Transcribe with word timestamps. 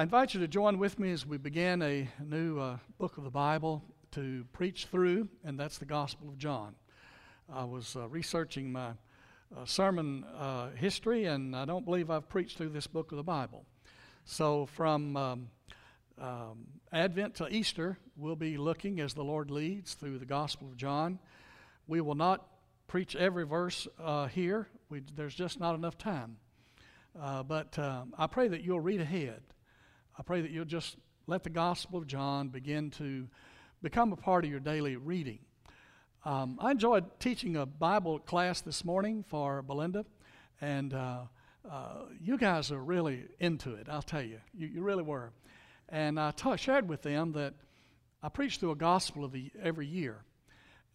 I 0.00 0.04
invite 0.04 0.32
you 0.32 0.40
to 0.40 0.48
join 0.48 0.78
with 0.78 0.98
me 0.98 1.12
as 1.12 1.26
we 1.26 1.36
begin 1.36 1.82
a 1.82 2.08
new 2.24 2.58
uh, 2.58 2.78
book 2.96 3.18
of 3.18 3.24
the 3.24 3.30
Bible 3.30 3.84
to 4.12 4.46
preach 4.50 4.86
through, 4.86 5.28
and 5.44 5.60
that's 5.60 5.76
the 5.76 5.84
Gospel 5.84 6.30
of 6.30 6.38
John. 6.38 6.74
I 7.52 7.64
was 7.64 7.94
uh, 7.94 8.08
researching 8.08 8.72
my 8.72 8.92
uh, 9.54 9.66
sermon 9.66 10.24
uh, 10.24 10.70
history, 10.70 11.26
and 11.26 11.54
I 11.54 11.66
don't 11.66 11.84
believe 11.84 12.08
I've 12.08 12.30
preached 12.30 12.56
through 12.56 12.70
this 12.70 12.86
book 12.86 13.12
of 13.12 13.18
the 13.18 13.22
Bible. 13.22 13.66
So, 14.24 14.64
from 14.64 15.18
um, 15.18 15.48
um, 16.18 16.64
Advent 16.90 17.34
to 17.34 17.54
Easter, 17.54 17.98
we'll 18.16 18.36
be 18.36 18.56
looking 18.56 19.00
as 19.00 19.12
the 19.12 19.22
Lord 19.22 19.50
leads 19.50 19.92
through 19.92 20.16
the 20.16 20.24
Gospel 20.24 20.68
of 20.68 20.78
John. 20.78 21.18
We 21.86 22.00
will 22.00 22.14
not 22.14 22.46
preach 22.88 23.14
every 23.16 23.44
verse 23.44 23.86
uh, 24.02 24.28
here, 24.28 24.66
we, 24.88 25.02
there's 25.14 25.34
just 25.34 25.60
not 25.60 25.74
enough 25.74 25.98
time. 25.98 26.38
Uh, 27.20 27.42
but 27.42 27.78
um, 27.78 28.14
I 28.16 28.28
pray 28.28 28.48
that 28.48 28.64
you'll 28.64 28.80
read 28.80 29.02
ahead. 29.02 29.42
I 30.20 30.22
pray 30.22 30.42
that 30.42 30.50
you'll 30.50 30.66
just 30.66 30.96
let 31.26 31.44
the 31.44 31.48
Gospel 31.48 31.98
of 31.98 32.06
John 32.06 32.48
begin 32.48 32.90
to 32.90 33.26
become 33.82 34.12
a 34.12 34.16
part 34.16 34.44
of 34.44 34.50
your 34.50 34.60
daily 34.60 34.96
reading. 34.96 35.38
Um, 36.26 36.58
I 36.60 36.72
enjoyed 36.72 37.06
teaching 37.20 37.56
a 37.56 37.64
Bible 37.64 38.18
class 38.18 38.60
this 38.60 38.84
morning 38.84 39.24
for 39.26 39.62
Belinda, 39.62 40.04
and 40.60 40.92
uh, 40.92 41.20
uh, 41.66 42.02
you 42.20 42.36
guys 42.36 42.70
are 42.70 42.84
really 42.84 43.28
into 43.38 43.72
it, 43.76 43.86
I'll 43.88 44.02
tell 44.02 44.20
you. 44.20 44.40
You, 44.52 44.66
you 44.66 44.82
really 44.82 45.02
were. 45.02 45.32
And 45.88 46.20
I 46.20 46.34
shared 46.56 46.86
with 46.86 47.00
them 47.00 47.32
that 47.32 47.54
I 48.22 48.28
preach 48.28 48.58
through 48.58 48.72
a 48.72 48.76
gospel 48.76 49.24
of 49.24 49.32
the, 49.32 49.50
every 49.62 49.86
year, 49.86 50.18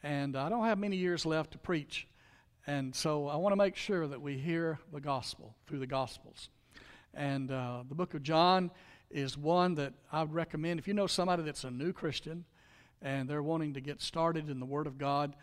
and 0.04 0.36
I 0.36 0.50
don't 0.50 0.66
have 0.66 0.78
many 0.78 0.98
years 0.98 1.26
left 1.26 1.50
to 1.54 1.58
preach. 1.58 2.08
And 2.68 2.94
so 2.94 3.28
I 3.28 3.38
want 3.38 3.54
to 3.54 3.58
make 3.58 3.76
sure 3.76 4.06
that 4.08 4.22
we 4.22 4.38
hear 4.38 4.78
the 4.94 5.02
gospel 5.02 5.56
through 5.66 5.80
the 5.80 5.88
gospels. 5.88 6.50
And 7.16 7.50
uh, 7.50 7.86
the 7.90 7.96
book 7.96 8.14
of 8.14 8.22
John 8.22 8.70
is 9.10 9.38
one 9.38 9.76
that 9.76 9.94
I 10.12 10.22
would 10.22 10.34
recommend 10.34 10.80
if 10.80 10.88
you 10.88 10.94
know 10.94 11.08
somebody 11.08 11.44
that's 11.44 11.64
a 11.64 11.72
new 11.72 11.94
Christian 11.94 12.46
and 13.02 13.30
they're 13.30 13.44
wanting 13.44 13.74
to 13.74 13.82
get 13.82 14.02
started 14.02 14.50
in 14.50 14.60
the 14.60 14.66
Word 14.66 14.88
of 14.88 14.98
God, 14.98 15.36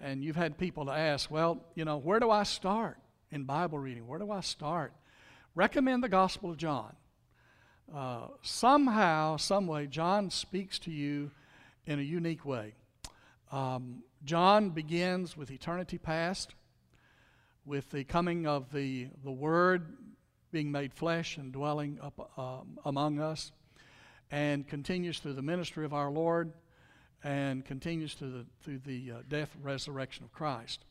and 0.00 0.22
you've 0.22 0.36
had 0.36 0.56
people 0.56 0.86
to 0.86 0.92
ask, 0.92 1.30
well, 1.30 1.64
you 1.74 1.84
know, 1.84 1.96
where 1.96 2.20
do 2.20 2.30
I 2.30 2.44
start 2.44 2.98
in 3.30 3.44
Bible 3.44 3.78
reading? 3.78 4.06
Where 4.06 4.18
do 4.18 4.30
I 4.30 4.40
start? 4.40 4.92
Recommend 5.54 6.02
the 6.02 6.08
Gospel 6.08 6.50
of 6.50 6.56
John. 6.56 6.94
Uh, 7.92 8.28
somehow, 8.42 9.36
some 9.36 9.66
way, 9.66 9.86
John 9.86 10.30
speaks 10.30 10.78
to 10.80 10.92
you 10.92 11.32
in 11.86 11.98
a 11.98 12.02
unique 12.02 12.44
way. 12.44 12.74
Um, 13.50 14.04
John 14.24 14.70
begins 14.70 15.36
with 15.36 15.50
eternity 15.50 15.98
past, 15.98 16.54
with 17.66 17.90
the 17.90 18.04
coming 18.04 18.46
of 18.46 18.70
the, 18.72 19.08
the 19.24 19.32
Word 19.32 19.96
being 20.50 20.70
made 20.70 20.92
flesh 20.92 21.36
and 21.36 21.52
dwelling 21.52 21.98
up, 22.02 22.30
um, 22.38 22.78
among 22.84 23.20
us, 23.20 23.52
and 24.30 24.66
continues 24.66 25.18
through 25.18 25.34
the 25.34 25.42
ministry 25.42 25.84
of 25.84 25.92
our 25.92 26.10
Lord, 26.10 26.52
and 27.22 27.64
continues 27.64 28.14
through 28.14 28.30
the, 28.30 28.46
through 28.62 28.78
the 28.78 29.12
uh, 29.12 29.16
death 29.28 29.54
and 29.54 29.64
resurrection 29.64 30.24
of 30.24 30.32
Christ. 30.32 30.84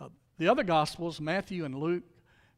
Uh, 0.00 0.08
the 0.38 0.48
other 0.48 0.62
Gospels, 0.62 1.20
Matthew 1.20 1.64
and 1.64 1.74
Luke, 1.74 2.04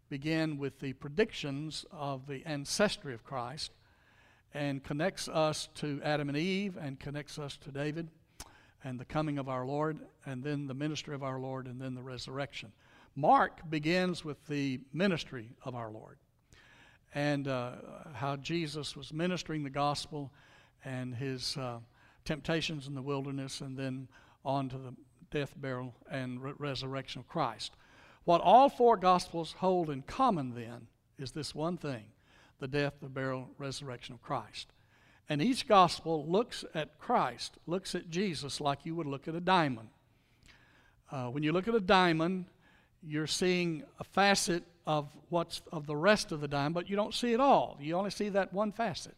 begin 0.08 0.58
with 0.58 0.80
the 0.80 0.92
predictions 0.94 1.84
of 1.92 2.26
the 2.26 2.44
ancestry 2.46 3.14
of 3.14 3.24
Christ 3.24 3.72
and 4.54 4.82
connects 4.82 5.28
us 5.28 5.68
to 5.74 6.00
Adam 6.02 6.28
and 6.28 6.38
Eve 6.38 6.78
and 6.80 6.98
connects 6.98 7.38
us 7.38 7.56
to 7.58 7.70
David 7.70 8.08
and 8.84 8.98
the 8.98 9.04
coming 9.04 9.38
of 9.38 9.48
our 9.48 9.66
Lord, 9.66 9.98
and 10.24 10.42
then 10.42 10.66
the 10.66 10.74
ministry 10.74 11.14
of 11.14 11.22
our 11.22 11.40
Lord, 11.40 11.66
and 11.66 11.80
then 11.80 11.94
the 11.94 12.02
resurrection. 12.02 12.72
Mark 13.16 13.68
begins 13.68 14.24
with 14.24 14.46
the 14.46 14.80
ministry 14.92 15.50
of 15.64 15.74
our 15.74 15.90
Lord 15.90 16.18
and 17.14 17.48
uh, 17.48 17.72
how 18.14 18.36
Jesus 18.36 18.96
was 18.96 19.12
ministering 19.12 19.64
the 19.64 19.70
gospel 19.70 20.30
and 20.84 21.14
his 21.14 21.56
uh, 21.56 21.78
temptations 22.24 22.86
in 22.86 22.94
the 22.94 23.02
wilderness, 23.02 23.60
and 23.60 23.76
then 23.76 24.08
on 24.44 24.68
to 24.68 24.78
the 24.78 24.94
death, 25.30 25.54
burial, 25.56 25.94
and 26.10 26.42
re- 26.42 26.52
resurrection 26.58 27.20
of 27.20 27.28
Christ. 27.28 27.72
What 28.24 28.40
all 28.40 28.68
four 28.68 28.96
gospels 28.96 29.54
hold 29.58 29.90
in 29.90 30.02
common 30.02 30.54
then 30.54 30.86
is 31.18 31.32
this 31.32 31.54
one 31.54 31.76
thing 31.76 32.04
the 32.60 32.68
death, 32.68 32.94
the 33.00 33.08
burial, 33.08 33.48
resurrection 33.56 34.14
of 34.14 34.22
Christ. 34.22 34.72
And 35.28 35.40
each 35.40 35.68
gospel 35.68 36.26
looks 36.26 36.64
at 36.74 36.98
Christ, 36.98 37.58
looks 37.66 37.94
at 37.94 38.10
Jesus 38.10 38.60
like 38.60 38.84
you 38.84 38.94
would 38.96 39.06
look 39.06 39.28
at 39.28 39.34
a 39.34 39.40
diamond. 39.40 39.88
Uh, 41.10 41.26
when 41.26 41.42
you 41.42 41.52
look 41.52 41.68
at 41.68 41.74
a 41.74 41.80
diamond, 41.80 42.46
you're 43.02 43.26
seeing 43.26 43.84
a 44.00 44.04
facet 44.04 44.64
of 44.88 45.14
what's 45.28 45.60
of 45.70 45.86
the 45.86 45.94
rest 45.94 46.32
of 46.32 46.40
the 46.40 46.48
diamond, 46.48 46.74
but 46.74 46.88
you 46.88 46.96
don't 46.96 47.12
see 47.12 47.34
it 47.34 47.40
all. 47.40 47.76
You 47.78 47.94
only 47.94 48.10
see 48.10 48.30
that 48.30 48.54
one 48.54 48.72
facet. 48.72 49.14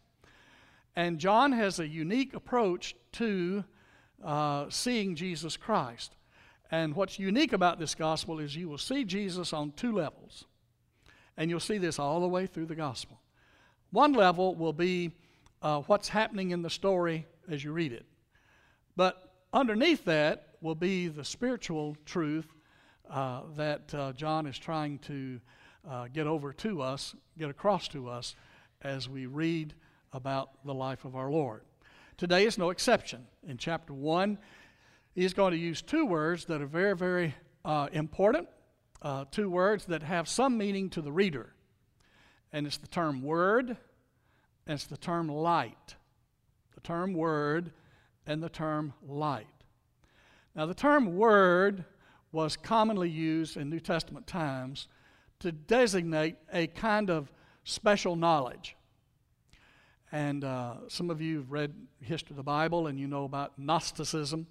And 0.96 1.20
John 1.20 1.52
has 1.52 1.78
a 1.78 1.86
unique 1.86 2.34
approach 2.34 2.96
to 3.12 3.62
uh, 4.24 4.66
seeing 4.68 5.14
Jesus 5.14 5.56
Christ. 5.56 6.16
And 6.72 6.96
what's 6.96 7.20
unique 7.20 7.52
about 7.52 7.78
this 7.78 7.94
gospel 7.94 8.40
is 8.40 8.56
you 8.56 8.68
will 8.68 8.78
see 8.78 9.04
Jesus 9.04 9.52
on 9.52 9.70
two 9.70 9.92
levels. 9.92 10.44
And 11.36 11.48
you'll 11.48 11.60
see 11.60 11.78
this 11.78 12.00
all 12.00 12.20
the 12.20 12.28
way 12.28 12.46
through 12.46 12.66
the 12.66 12.74
gospel. 12.74 13.20
One 13.92 14.12
level 14.12 14.56
will 14.56 14.72
be 14.72 15.12
uh, 15.62 15.82
what's 15.82 16.08
happening 16.08 16.50
in 16.50 16.62
the 16.62 16.70
story 16.70 17.26
as 17.48 17.62
you 17.62 17.72
read 17.72 17.92
it. 17.92 18.06
But 18.96 19.34
underneath 19.52 20.04
that 20.06 20.48
will 20.60 20.74
be 20.74 21.06
the 21.06 21.24
spiritual 21.24 21.96
truth 22.04 22.48
uh, 23.08 23.42
that 23.56 23.94
uh, 23.94 24.12
John 24.14 24.48
is 24.48 24.58
trying 24.58 24.98
to 25.00 25.40
uh, 25.88 26.08
get 26.12 26.26
over 26.26 26.52
to 26.52 26.82
us, 26.82 27.14
get 27.38 27.50
across 27.50 27.88
to 27.88 28.08
us 28.08 28.34
as 28.82 29.08
we 29.08 29.26
read 29.26 29.74
about 30.12 30.64
the 30.64 30.74
life 30.74 31.04
of 31.04 31.16
our 31.16 31.30
Lord. 31.30 31.62
Today 32.16 32.44
is 32.44 32.58
no 32.58 32.70
exception. 32.70 33.26
In 33.46 33.56
chapter 33.56 33.94
1, 33.94 34.38
he's 35.14 35.32
going 35.32 35.52
to 35.52 35.58
use 35.58 35.82
two 35.82 36.06
words 36.06 36.44
that 36.46 36.60
are 36.60 36.66
very, 36.66 36.94
very 36.96 37.34
uh, 37.64 37.88
important, 37.92 38.48
uh, 39.02 39.24
two 39.30 39.48
words 39.48 39.86
that 39.86 40.02
have 40.02 40.28
some 40.28 40.58
meaning 40.58 40.90
to 40.90 41.02
the 41.02 41.12
reader. 41.12 41.54
And 42.52 42.66
it's 42.66 42.76
the 42.76 42.88
term 42.88 43.22
word 43.22 43.76
and 44.66 44.74
it's 44.74 44.86
the 44.86 44.96
term 44.96 45.28
light. 45.28 45.94
The 46.74 46.80
term 46.80 47.14
word 47.14 47.72
and 48.26 48.42
the 48.42 48.48
term 48.48 48.92
light. 49.06 49.46
Now, 50.54 50.66
the 50.66 50.74
term 50.74 51.16
word 51.16 51.84
was 52.32 52.56
commonly 52.56 53.08
used 53.08 53.56
in 53.56 53.70
New 53.70 53.80
Testament 53.80 54.26
times 54.26 54.88
to 55.40 55.52
designate 55.52 56.36
a 56.52 56.66
kind 56.68 57.10
of 57.10 57.32
special 57.64 58.16
knowledge. 58.16 58.76
And 60.12 60.44
uh, 60.44 60.88
some 60.88 61.10
of 61.10 61.20
you 61.20 61.38
have 61.38 61.50
read 61.50 61.74
history 62.00 62.32
of 62.32 62.36
the 62.36 62.42
Bible 62.42 62.86
and 62.86 62.98
you 62.98 63.06
know 63.06 63.24
about 63.24 63.58
Gnosticism 63.58 64.46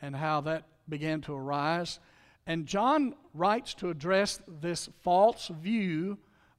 and 0.00 0.16
how 0.16 0.40
that 0.42 0.64
began 0.88 1.20
to 1.22 1.34
arise. 1.34 1.98
And 2.46 2.66
John 2.66 3.14
writes 3.32 3.74
to 3.74 3.90
address 3.90 4.40
this 4.60 4.88
false 5.02 5.48
view 5.48 6.18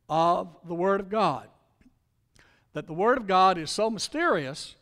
of 0.10 0.56
the 0.68 0.76
Word 0.76 1.00
of 1.00 1.10
God. 1.10 1.48
That 2.74 2.88
the 2.88 2.94
Word 2.94 3.18
of 3.18 3.28
God 3.28 3.58
is 3.58 3.72
so 3.72 3.90
mysterious 3.90 4.76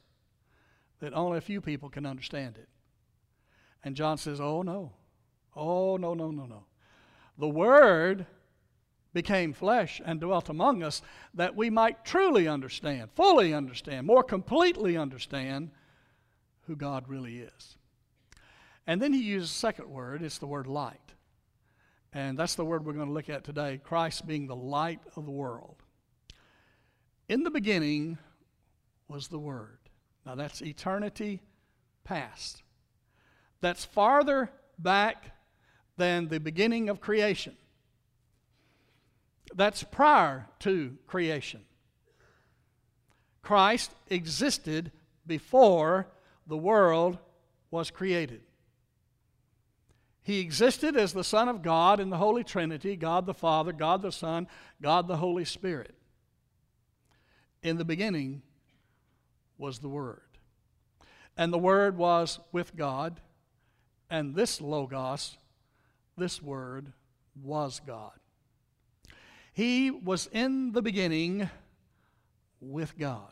that 1.00 1.14
only 1.14 1.38
a 1.38 1.42
few 1.42 1.62
people 1.62 1.90
can 1.90 2.06
understand 2.06 2.58
it. 2.58 2.68
And 3.84 3.96
John 3.96 4.18
says, 4.18 4.40
Oh, 4.40 4.62
no. 4.62 4.94
Oh, 5.56 5.98
no, 5.98 6.14
no, 6.14 6.32
no, 6.32 6.46
no. 6.46 6.64
The 7.38 7.50
Word 7.50 8.26
became 9.14 9.54
flesh 9.54 10.02
and 10.04 10.20
dwelt 10.20 10.50
among 10.50 10.84
us 10.84 11.02
that 11.34 11.56
we 11.56 11.70
might 11.70 12.04
truly 12.04 12.48
understand, 12.48 13.12
fully 13.16 13.54
understand, 13.54 14.08
more 14.08 14.24
completely 14.24 14.98
understand 14.98 15.70
who 16.68 16.76
God 16.76 17.08
really 17.08 17.40
is. 17.40 17.78
And 18.88 19.02
then 19.02 19.14
he 19.14 19.22
uses 19.22 19.52
a 19.52 19.54
second 19.54 19.90
word, 19.90 20.22
it's 20.24 20.40
the 20.40 20.48
word 20.48 20.68
light. 20.68 21.14
And 22.12 22.38
that's 22.38 22.56
the 22.56 22.66
word 22.66 22.86
we're 22.86 22.94
going 22.94 23.08
to 23.08 23.14
look 23.14 23.30
at 23.30 23.44
today 23.44 23.80
Christ 23.84 24.28
being 24.28 24.48
the 24.48 24.56
light 24.56 25.00
of 25.16 25.26
the 25.26 25.32
world. 25.32 25.78
In 27.30 27.44
the 27.44 27.52
beginning 27.52 28.18
was 29.08 29.28
the 29.28 29.40
Word. 29.40 29.80
Now 30.26 30.36
that's 30.36 30.62
eternity 30.62 31.42
past. 32.04 32.64
That's 33.62 33.86
farther 33.86 34.52
back 34.78 35.36
than 35.98 36.28
the 36.28 36.40
beginning 36.40 36.90
of 36.90 37.00
creation. 37.00 37.56
That's 39.56 39.84
prior 39.84 40.48
to 40.60 40.98
creation. 41.08 41.62
Christ 43.42 43.92
existed 44.10 44.92
before 45.28 46.08
the 46.48 46.58
world 46.58 47.18
was 47.72 47.92
created. 47.92 48.42
He 50.24 50.40
existed 50.40 50.96
as 50.96 51.12
the 51.12 51.24
Son 51.24 51.50
of 51.50 51.62
God 51.62 52.00
in 52.00 52.10
the 52.10 52.18
Holy 52.18 52.44
Trinity 52.44 52.96
God 52.96 53.26
the 53.26 53.34
Father, 53.34 53.74
God 53.74 54.02
the 54.02 54.12
Son, 54.12 54.48
God 54.82 55.08
the 55.08 55.18
Holy 55.18 55.46
Spirit. 55.46 55.94
In 57.62 57.78
the 57.78 57.86
beginning 57.86 58.42
was 59.58 59.80
the 59.80 59.90
Word. 59.90 60.22
And 61.36 61.52
the 61.52 61.58
Word 61.58 61.98
was 61.98 62.40
with 62.52 62.76
God, 62.76 63.20
and 64.10 64.36
this 64.36 64.62
Logos, 64.62 65.38
this 66.18 66.42
Word, 66.42 66.94
was 67.42 67.82
God. 67.86 68.12
He 69.54 69.92
was 69.92 70.28
in 70.32 70.72
the 70.72 70.82
beginning 70.82 71.50
with 72.60 72.98
God. 72.98 73.32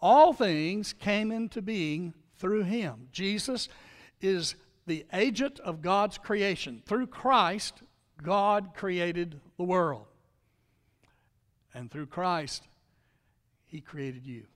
All 0.00 0.32
things 0.32 0.94
came 0.94 1.30
into 1.30 1.60
being 1.60 2.14
through 2.38 2.62
him. 2.62 3.08
Jesus 3.12 3.68
is 4.22 4.54
the 4.86 5.04
agent 5.12 5.60
of 5.60 5.82
God's 5.82 6.16
creation. 6.16 6.82
Through 6.86 7.08
Christ, 7.08 7.82
God 8.22 8.70
created 8.74 9.38
the 9.58 9.64
world. 9.64 10.06
And 11.74 11.90
through 11.90 12.06
Christ, 12.06 12.66
he 13.66 13.80
created 13.80 14.26
you. 14.26 14.46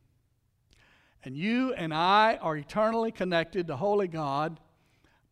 And 1.22 1.36
you 1.36 1.74
and 1.74 1.92
I 1.92 2.38
are 2.40 2.56
eternally 2.56 3.12
connected 3.12 3.66
to 3.66 3.76
Holy 3.76 4.08
God 4.08 4.58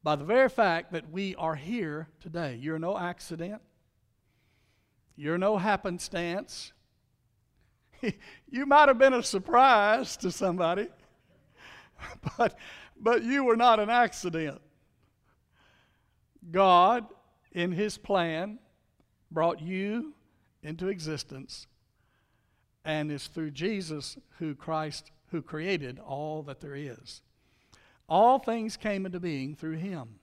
by 0.02 0.16
the 0.16 0.24
very 0.24 0.48
fact 0.48 0.92
that 0.92 1.10
we 1.10 1.34
are 1.36 1.54
here 1.54 2.08
today. 2.20 2.58
You're 2.60 2.78
no 2.78 2.98
accident, 2.98 3.60
you're 5.16 5.38
no 5.38 5.56
happenstance. 5.58 6.72
you 8.50 8.66
might 8.66 8.88
have 8.88 8.98
been 8.98 9.14
a 9.14 9.22
surprise 9.22 10.16
to 10.18 10.30
somebody, 10.30 10.88
but, 12.38 12.58
but 12.98 13.22
you 13.22 13.44
were 13.44 13.56
not 13.56 13.80
an 13.80 13.90
accident. 13.90 14.60
God, 16.50 17.06
in 17.52 17.72
His 17.72 17.98
plan, 17.98 18.58
brought 19.30 19.60
you 19.60 20.14
into 20.62 20.88
existence, 20.88 21.66
and 22.84 23.10
it's 23.10 23.28
through 23.28 23.52
Jesus 23.52 24.16
who 24.38 24.54
Christ 24.54 25.10
who 25.32 25.42
created 25.42 25.98
all 25.98 26.42
that 26.42 26.60
there 26.60 26.76
is. 26.76 27.22
All 28.08 28.38
things 28.38 28.76
came 28.76 29.06
into 29.06 29.18
being 29.18 29.56
through 29.56 29.78
him. 29.78 30.20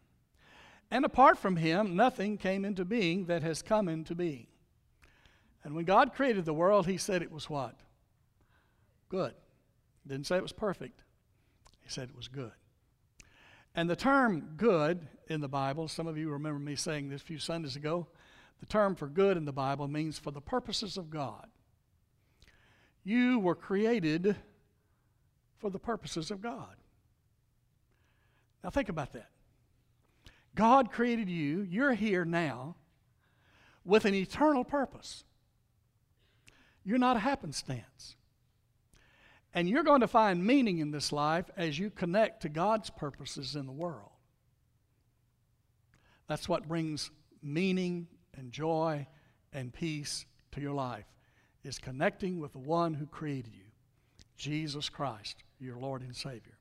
And 0.91 1.03
apart 1.03 1.37
from 1.37 1.57
him, 1.57 1.95
nothing 1.95 2.37
came 2.37 2.63
into 2.63 2.85
being 2.85 3.25
that 3.25 3.41
has 3.41 3.61
come 3.61 3.89
into 3.89 4.15
being. 4.15 4.47
And 5.69 5.75
when 5.75 5.85
God 5.85 6.15
created 6.15 6.45
the 6.45 6.53
world, 6.53 6.87
he 6.87 6.97
said 6.97 7.21
it 7.21 7.31
was 7.31 7.47
what? 7.47 7.75
Good. 9.07 9.35
Didn't 10.07 10.25
say 10.25 10.35
it 10.35 10.41
was 10.41 10.51
perfect. 10.51 11.03
He 11.83 11.91
said 11.91 12.09
it 12.09 12.15
was 12.15 12.27
good. 12.27 12.53
And 13.75 13.87
the 13.87 13.95
term 13.95 14.55
good 14.57 15.07
in 15.27 15.41
the 15.41 15.47
Bible, 15.47 15.87
some 15.87 16.07
of 16.07 16.17
you 16.17 16.31
remember 16.31 16.57
me 16.57 16.75
saying 16.75 17.09
this 17.09 17.21
a 17.21 17.23
few 17.23 17.37
Sundays 17.37 17.75
ago, 17.75 18.07
the 18.59 18.65
term 18.65 18.95
for 18.95 19.05
good 19.05 19.37
in 19.37 19.45
the 19.45 19.51
Bible 19.51 19.87
means 19.87 20.17
for 20.17 20.31
the 20.31 20.41
purposes 20.41 20.97
of 20.97 21.11
God. 21.11 21.45
You 23.03 23.37
were 23.37 23.53
created 23.53 24.37
for 25.59 25.69
the 25.69 25.77
purposes 25.77 26.31
of 26.31 26.41
God. 26.41 26.77
Now, 28.63 28.71
think 28.71 28.89
about 28.89 29.13
that. 29.13 29.29
God 30.55 30.91
created 30.91 31.29
you, 31.29 31.61
you're 31.61 31.93
here 31.93 32.25
now 32.25 32.75
with 33.85 34.05
an 34.05 34.15
eternal 34.15 34.63
purpose. 34.63 35.25
You're 36.89 36.97
not 36.97 37.17
a 37.17 37.19
happenstance. 37.19 38.15
And 39.53 39.69
you're 39.69 39.83
going 39.83 40.01
to 40.01 40.07
find 40.07 40.43
meaning 40.43 40.79
in 40.79 40.89
this 40.89 41.11
life 41.11 41.45
as 41.55 41.77
you 41.77 41.91
connect 41.91 42.41
to 42.41 42.49
God's 42.49 42.89
purposes 42.89 43.55
in 43.55 43.67
the 43.67 43.71
world. 43.71 44.09
That's 46.27 46.49
what 46.49 46.67
brings 46.67 47.11
meaning 47.43 48.07
and 48.35 48.51
joy 48.51 49.05
and 49.53 49.71
peace 49.71 50.25
to 50.53 50.61
your 50.61 50.73
life 50.73 51.05
is 51.63 51.77
connecting 51.77 52.39
with 52.39 52.53
the 52.53 52.59
one 52.59 52.95
who 52.95 53.05
created 53.05 53.53
you, 53.53 53.65
Jesus 54.35 54.89
Christ 54.89 55.43
your 55.59 55.77
Lord 55.77 56.01
and 56.01 56.15
Savior. 56.15 56.57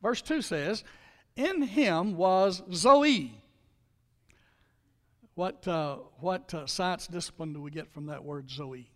Verse 0.00 0.22
2 0.22 0.40
says, 0.40 0.84
In 1.36 1.60
him 1.60 2.16
was 2.16 2.62
Zoe. 2.72 3.42
What, 5.34 5.68
uh, 5.68 5.96
what 6.20 6.54
uh, 6.54 6.64
science 6.64 7.06
discipline 7.08 7.52
do 7.52 7.60
we 7.60 7.70
get 7.70 7.92
from 7.92 8.06
that 8.06 8.24
word 8.24 8.48
Zoe? 8.48 8.93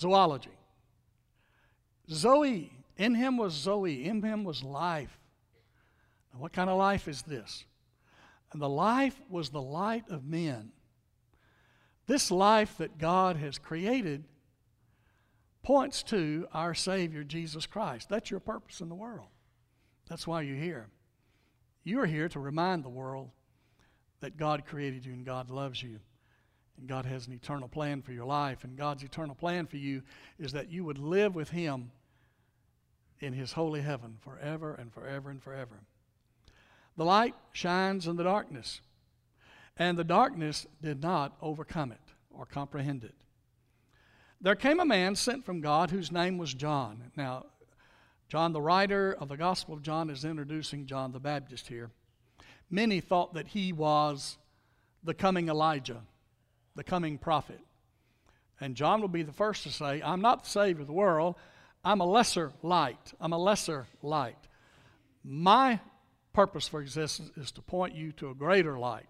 Zoology. 0.00 0.50
Zoe. 2.10 2.72
In 2.96 3.14
him 3.14 3.36
was 3.36 3.52
Zoe. 3.52 4.04
In 4.04 4.22
him 4.22 4.44
was 4.44 4.64
life. 4.64 5.18
Now, 6.32 6.40
what 6.40 6.52
kind 6.52 6.70
of 6.70 6.78
life 6.78 7.06
is 7.06 7.22
this? 7.22 7.64
And 8.52 8.60
the 8.60 8.68
life 8.68 9.20
was 9.28 9.50
the 9.50 9.62
light 9.62 10.04
of 10.08 10.24
men. 10.24 10.72
This 12.06 12.30
life 12.30 12.78
that 12.78 12.98
God 12.98 13.36
has 13.36 13.58
created 13.58 14.24
points 15.62 16.02
to 16.04 16.48
our 16.52 16.74
Savior, 16.74 17.22
Jesus 17.22 17.66
Christ. 17.66 18.08
That's 18.08 18.30
your 18.30 18.40
purpose 18.40 18.80
in 18.80 18.88
the 18.88 18.94
world. 18.94 19.28
That's 20.08 20.26
why 20.26 20.42
you're 20.42 20.56
here. 20.56 20.88
You're 21.84 22.06
here 22.06 22.28
to 22.30 22.40
remind 22.40 22.84
the 22.84 22.88
world 22.88 23.30
that 24.20 24.36
God 24.36 24.64
created 24.66 25.04
you 25.04 25.12
and 25.12 25.24
God 25.24 25.50
loves 25.50 25.82
you. 25.82 26.00
And 26.80 26.88
God 26.88 27.04
has 27.06 27.26
an 27.26 27.34
eternal 27.34 27.68
plan 27.68 28.02
for 28.02 28.12
your 28.12 28.24
life. 28.24 28.64
And 28.64 28.76
God's 28.76 29.02
eternal 29.02 29.34
plan 29.34 29.66
for 29.66 29.76
you 29.76 30.02
is 30.38 30.52
that 30.52 30.70
you 30.70 30.84
would 30.84 30.98
live 30.98 31.34
with 31.34 31.50
Him 31.50 31.92
in 33.20 33.34
His 33.34 33.52
holy 33.52 33.82
heaven 33.82 34.16
forever 34.20 34.74
and 34.74 34.92
forever 34.92 35.30
and 35.30 35.42
forever. 35.42 35.80
The 36.96 37.04
light 37.04 37.34
shines 37.52 38.06
in 38.06 38.16
the 38.16 38.24
darkness, 38.24 38.80
and 39.76 39.96
the 39.96 40.04
darkness 40.04 40.66
did 40.82 41.02
not 41.02 41.36
overcome 41.40 41.92
it 41.92 42.00
or 42.30 42.46
comprehend 42.46 43.04
it. 43.04 43.14
There 44.40 44.56
came 44.56 44.80
a 44.80 44.84
man 44.86 45.14
sent 45.14 45.44
from 45.44 45.60
God 45.60 45.90
whose 45.90 46.10
name 46.10 46.38
was 46.38 46.54
John. 46.54 47.10
Now, 47.14 47.46
John, 48.28 48.52
the 48.52 48.62
writer 48.62 49.12
of 49.18 49.28
the 49.28 49.36
Gospel 49.36 49.74
of 49.74 49.82
John, 49.82 50.08
is 50.08 50.24
introducing 50.24 50.86
John 50.86 51.12
the 51.12 51.20
Baptist 51.20 51.68
here. 51.68 51.90
Many 52.70 53.00
thought 53.00 53.34
that 53.34 53.48
he 53.48 53.72
was 53.72 54.38
the 55.02 55.14
coming 55.14 55.48
Elijah, 55.48 56.02
the 56.80 56.84
coming 56.84 57.18
prophet. 57.18 57.60
And 58.58 58.74
John 58.74 59.02
will 59.02 59.08
be 59.08 59.22
the 59.22 59.34
first 59.34 59.64
to 59.64 59.70
say, 59.70 60.00
I'm 60.02 60.22
not 60.22 60.44
the 60.44 60.48
Savior 60.48 60.80
of 60.80 60.86
the 60.86 60.94
world. 60.94 61.34
I'm 61.84 62.00
a 62.00 62.06
lesser 62.06 62.52
light. 62.62 63.12
I'm 63.20 63.34
a 63.34 63.38
lesser 63.38 63.86
light. 64.00 64.48
My 65.22 65.78
purpose 66.32 66.68
for 66.68 66.80
existence 66.80 67.32
is 67.36 67.52
to 67.52 67.60
point 67.60 67.94
you 67.94 68.12
to 68.12 68.30
a 68.30 68.34
greater 68.34 68.78
light. 68.78 69.04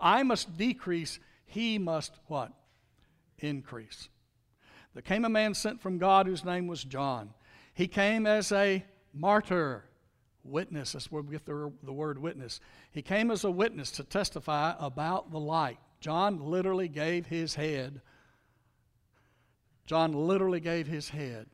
I 0.00 0.22
must 0.22 0.56
decrease, 0.56 1.18
he 1.44 1.76
must 1.76 2.12
what? 2.28 2.52
Increase. 3.40 4.08
There 4.94 5.02
came 5.02 5.24
a 5.24 5.28
man 5.28 5.54
sent 5.54 5.80
from 5.80 5.98
God 5.98 6.28
whose 6.28 6.44
name 6.44 6.68
was 6.68 6.84
John. 6.84 7.30
He 7.74 7.88
came 7.88 8.28
as 8.28 8.52
a 8.52 8.84
martyr, 9.12 9.82
witness. 10.44 10.92
That's 10.92 11.10
where 11.10 11.22
we 11.22 11.32
get 11.32 11.46
the, 11.46 11.72
the 11.82 11.92
word 11.92 12.20
witness. 12.20 12.60
He 12.92 13.02
came 13.02 13.32
as 13.32 13.42
a 13.42 13.50
witness 13.50 13.90
to 13.92 14.04
testify 14.04 14.74
about 14.78 15.32
the 15.32 15.40
light. 15.40 15.78
John 16.00 16.40
literally 16.40 16.88
gave 16.88 17.26
his 17.26 17.54
head. 17.54 18.00
John 19.86 20.12
literally 20.12 20.60
gave 20.60 20.86
his 20.86 21.08
head 21.08 21.46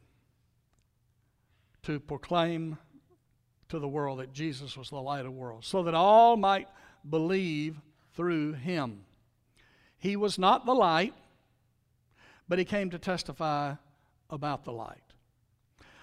to 1.82 2.00
proclaim 2.00 2.78
to 3.68 3.78
the 3.78 3.88
world 3.88 4.18
that 4.18 4.32
Jesus 4.32 4.76
was 4.76 4.90
the 4.90 5.00
light 5.00 5.20
of 5.20 5.26
the 5.26 5.30
world, 5.30 5.64
so 5.64 5.82
that 5.82 5.94
all 5.94 6.36
might 6.36 6.68
believe 7.08 7.80
through 8.14 8.52
him. 8.52 9.04
He 9.98 10.16
was 10.16 10.38
not 10.38 10.66
the 10.66 10.74
light, 10.74 11.14
but 12.48 12.58
he 12.58 12.64
came 12.64 12.90
to 12.90 12.98
testify 12.98 13.74
about 14.30 14.64
the 14.64 14.72
light. 14.72 14.98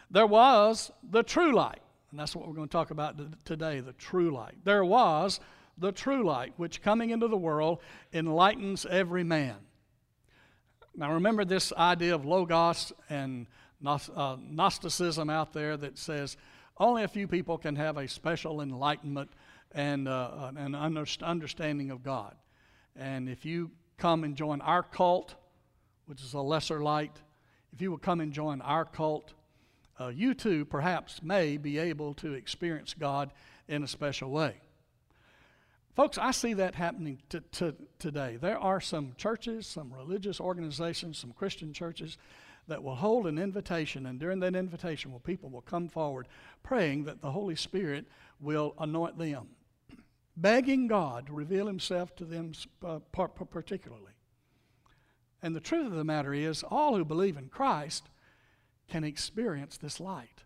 There 0.09 0.27
was 0.27 0.91
the 1.09 1.23
true 1.23 1.53
light, 1.53 1.81
and 2.09 2.19
that's 2.19 2.35
what 2.35 2.47
we're 2.47 2.55
going 2.55 2.67
to 2.67 2.71
talk 2.71 2.91
about 2.91 3.45
today 3.45 3.79
the 3.79 3.93
true 3.93 4.31
light. 4.31 4.55
There 4.63 4.83
was 4.83 5.39
the 5.77 5.91
true 5.91 6.23
light, 6.23 6.53
which 6.57 6.81
coming 6.81 7.09
into 7.09 7.27
the 7.27 7.37
world 7.37 7.79
enlightens 8.13 8.85
every 8.85 9.23
man. 9.23 9.55
Now, 10.95 11.13
remember 11.13 11.45
this 11.45 11.71
idea 11.73 12.13
of 12.13 12.25
Logos 12.25 12.91
and 13.09 13.47
uh, 13.85 14.37
Gnosticism 14.39 15.29
out 15.29 15.53
there 15.53 15.77
that 15.77 15.97
says 15.97 16.37
only 16.77 17.03
a 17.03 17.07
few 17.07 17.27
people 17.27 17.57
can 17.57 17.75
have 17.75 17.97
a 17.97 18.07
special 18.07 18.61
enlightenment 18.61 19.31
and 19.71 20.07
uh, 20.07 20.51
an 20.55 20.75
understanding 20.75 21.91
of 21.91 22.03
God. 22.03 22.35
And 22.95 23.29
if 23.29 23.45
you 23.45 23.71
come 23.97 24.23
and 24.23 24.35
join 24.35 24.61
our 24.61 24.83
cult, 24.83 25.35
which 26.05 26.21
is 26.21 26.33
a 26.33 26.41
lesser 26.41 26.81
light, 26.81 27.15
if 27.71 27.81
you 27.81 27.91
will 27.91 27.97
come 27.97 28.19
and 28.19 28.33
join 28.33 28.61
our 28.61 28.83
cult, 28.83 29.33
uh, 29.99 30.07
you 30.07 30.33
too 30.33 30.65
perhaps 30.65 31.21
may 31.23 31.57
be 31.57 31.77
able 31.77 32.13
to 32.15 32.33
experience 32.33 32.93
God 32.93 33.31
in 33.67 33.83
a 33.83 33.87
special 33.87 34.29
way. 34.29 34.55
Folks, 35.95 36.17
I 36.17 36.31
see 36.31 36.53
that 36.53 36.75
happening 36.75 37.21
t- 37.29 37.41
t- 37.51 37.73
today. 37.99 38.37
There 38.39 38.57
are 38.57 38.79
some 38.79 39.13
churches, 39.17 39.67
some 39.67 39.93
religious 39.93 40.39
organizations, 40.39 41.17
some 41.17 41.33
Christian 41.33 41.73
churches 41.73 42.17
that 42.67 42.81
will 42.81 42.95
hold 42.95 43.27
an 43.27 43.37
invitation, 43.37 44.05
and 44.05 44.19
during 44.19 44.39
that 44.39 44.55
invitation, 44.55 45.11
well, 45.11 45.19
people 45.19 45.49
will 45.49 45.61
come 45.61 45.89
forward 45.89 46.27
praying 46.63 47.03
that 47.05 47.21
the 47.21 47.31
Holy 47.31 47.55
Spirit 47.55 48.05
will 48.39 48.73
anoint 48.79 49.17
them, 49.17 49.49
begging 50.37 50.87
God 50.87 51.27
to 51.27 51.33
reveal 51.33 51.67
Himself 51.67 52.15
to 52.15 52.25
them 52.25 52.53
uh, 52.85 52.99
particularly. 53.09 54.13
And 55.41 55.55
the 55.55 55.59
truth 55.59 55.87
of 55.87 55.93
the 55.93 56.03
matter 56.03 56.33
is, 56.33 56.63
all 56.63 56.95
who 56.95 57.03
believe 57.03 57.35
in 57.35 57.49
Christ 57.49 58.09
can 58.87 59.03
experience 59.03 59.77
this 59.77 59.99
light. 59.99 60.43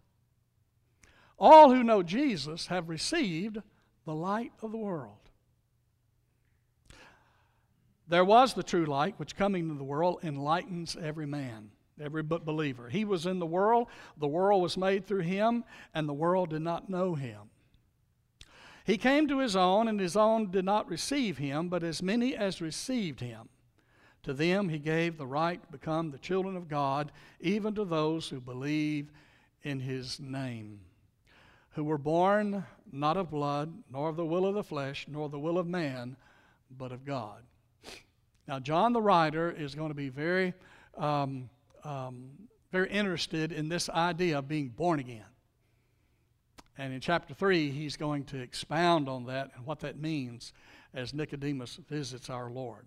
All 1.37 1.69
who 1.71 1.83
know 1.83 2.01
Jesus 2.01 2.67
have 2.67 2.89
received 2.89 3.57
the 4.05 4.15
light 4.15 4.53
of 4.61 4.71
the 4.71 4.77
world. 4.77 5.24
There 8.07 8.25
was 8.25 8.53
the 8.53 8.63
true 8.63 8.85
light, 8.85 9.15
which 9.17 9.35
coming 9.35 9.63
into 9.63 9.75
the 9.75 9.83
world 9.83 10.19
enlightens 10.23 10.95
every 10.95 11.25
man. 11.25 11.71
every 11.99 12.23
believer. 12.23 12.89
He 12.89 13.05
was 13.05 13.25
in 13.25 13.39
the 13.39 13.45
world, 13.45 13.87
the 14.17 14.27
world 14.27 14.61
was 14.61 14.77
made 14.77 15.05
through 15.05 15.21
him, 15.21 15.63
and 15.93 16.09
the 16.09 16.13
world 16.13 16.49
did 16.49 16.61
not 16.61 16.89
know 16.89 17.15
him. 17.15 17.49
He 18.83 18.97
came 18.97 19.27
to 19.29 19.39
his 19.39 19.55
own, 19.55 19.87
and 19.87 19.99
his 19.99 20.17
own 20.17 20.51
did 20.51 20.65
not 20.65 20.89
receive 20.89 21.37
him, 21.37 21.69
but 21.69 21.83
as 21.83 22.03
many 22.03 22.35
as 22.35 22.61
received 22.61 23.21
him, 23.21 23.49
to 24.23 24.33
them 24.33 24.69
he 24.69 24.77
gave 24.77 25.17
the 25.17 25.25
right 25.25 25.63
to 25.63 25.71
become 25.71 26.11
the 26.11 26.17
children 26.17 26.55
of 26.55 26.67
God, 26.67 27.11
even 27.39 27.73
to 27.75 27.85
those 27.85 28.29
who 28.29 28.41
believe 28.41 29.11
in 29.63 29.79
his 29.79 30.19
name, 30.19 30.81
who 31.71 31.83
were 31.83 31.97
born 31.97 32.65
not 32.91 33.17
of 33.17 33.31
blood, 33.31 33.73
nor 33.89 34.09
of 34.09 34.17
the 34.17 34.25
will 34.25 34.45
of 34.45 34.53
the 34.53 34.63
flesh, 34.63 35.05
nor 35.07 35.29
the 35.29 35.39
will 35.39 35.57
of 35.57 35.65
man, 35.65 36.17
but 36.69 36.91
of 36.91 37.05
God. 37.05 37.41
Now, 38.47 38.59
John 38.59 38.93
the 38.93 39.01
writer 39.01 39.51
is 39.51 39.73
going 39.73 39.89
to 39.89 39.95
be 39.95 40.09
very, 40.09 40.53
um, 40.97 41.49
um, 41.83 42.29
very 42.71 42.89
interested 42.89 43.51
in 43.51 43.69
this 43.69 43.89
idea 43.89 44.39
of 44.39 44.47
being 44.47 44.69
born 44.69 44.99
again. 44.99 45.25
And 46.77 46.93
in 46.93 46.99
chapter 46.99 47.33
3, 47.33 47.71
he's 47.71 47.95
going 47.97 48.25
to 48.25 48.39
expound 48.39 49.07
on 49.07 49.25
that 49.25 49.51
and 49.55 49.65
what 49.65 49.79
that 49.79 49.99
means 49.99 50.53
as 50.93 51.13
Nicodemus 51.13 51.79
visits 51.89 52.29
our 52.29 52.49
Lord. 52.49 52.85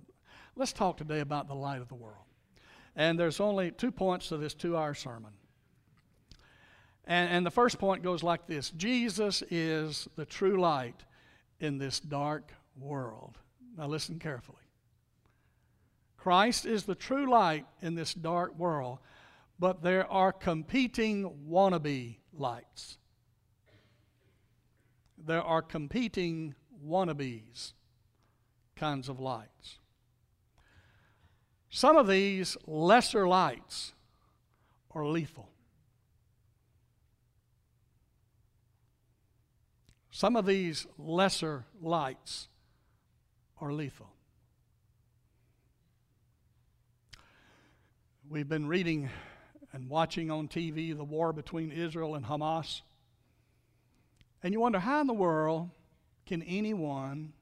Let's 0.56 0.72
talk 0.72 0.96
today 0.96 1.20
about 1.20 1.48
the 1.48 1.54
light 1.54 1.80
of 1.80 1.88
the 1.88 1.94
world. 1.94 2.24
And 2.94 3.18
there's 3.18 3.40
only 3.40 3.70
two 3.70 3.90
points 3.90 4.28
to 4.28 4.36
this 4.36 4.54
two 4.54 4.76
hour 4.76 4.94
sermon. 4.94 5.32
And, 7.06 7.30
and 7.30 7.46
the 7.46 7.50
first 7.50 7.78
point 7.78 8.02
goes 8.02 8.22
like 8.22 8.46
this 8.46 8.70
Jesus 8.70 9.42
is 9.50 10.08
the 10.16 10.26
true 10.26 10.60
light 10.60 11.02
in 11.60 11.78
this 11.78 11.98
dark 11.98 12.52
world. 12.78 13.38
Now, 13.76 13.86
listen 13.86 14.18
carefully. 14.18 14.67
Christ 16.28 16.66
is 16.66 16.85
the 16.85 16.94
true 16.94 17.30
light 17.30 17.66
in 17.82 17.94
this 17.94 18.14
dark 18.14 18.58
world, 18.58 18.99
but 19.58 19.82
there 19.82 20.06
are 20.11 20.32
competing 20.32 21.30
wannabe 21.49 22.18
lights 22.32 22.99
there 25.28 25.42
are 25.42 25.62
competing 25.62 26.54
wannabes 26.85 27.73
kinds 28.76 29.08
of 29.08 29.20
lights. 29.20 29.78
Some 31.68 31.97
of 31.97 32.06
these 32.06 32.56
lesser 32.66 33.28
lights 33.28 33.92
are 34.92 35.04
lethal. 35.04 35.50
Some 40.11 40.35
of 40.35 40.47
these 40.47 40.87
lesser 40.97 41.66
lights 41.80 42.49
are 43.61 43.73
lethal. 43.73 44.11
We've 48.30 48.49
been 48.49 48.66
reading 48.68 49.08
and 49.73 49.88
watching 49.88 50.30
on 50.30 50.49
TV 50.49 50.94
the 50.94 51.04
war 51.04 51.32
between 51.32 51.73
Israel 51.73 52.14
and 52.14 52.26
Hamas. 52.26 52.82
And 54.42 54.52
you 54.52 54.61
wonder 54.61 54.78
how 54.78 55.00
in 55.00 55.06
the 55.06 55.14
world 55.14 55.70
can 56.26 56.42
anyone 56.42 57.32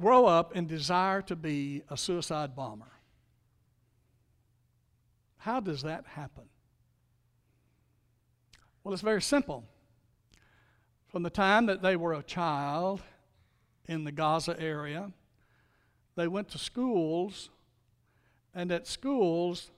grow 0.00 0.26
up 0.26 0.56
and 0.56 0.66
desire 0.66 1.22
to 1.22 1.36
be 1.36 1.82
a 1.88 1.96
suicide 1.96 2.56
bomber? 2.56 2.90
How 5.36 5.60
does 5.60 5.82
that 5.82 6.06
happen? 6.06 6.48
Well, 8.82 8.92
it's 8.92 9.02
very 9.02 9.22
simple. 9.22 9.62
From 11.06 11.22
the 11.22 11.30
time 11.30 11.66
that 11.66 11.82
they 11.82 11.94
were 11.94 12.14
a 12.14 12.22
child 12.24 13.00
in 13.86 14.02
the 14.02 14.12
Gaza 14.12 14.60
area, 14.60 15.12
they 16.16 16.26
went 16.26 16.48
to 16.48 16.58
schools, 16.58 17.50
and 18.54 18.70
at 18.70 18.86
schools, 18.86 19.70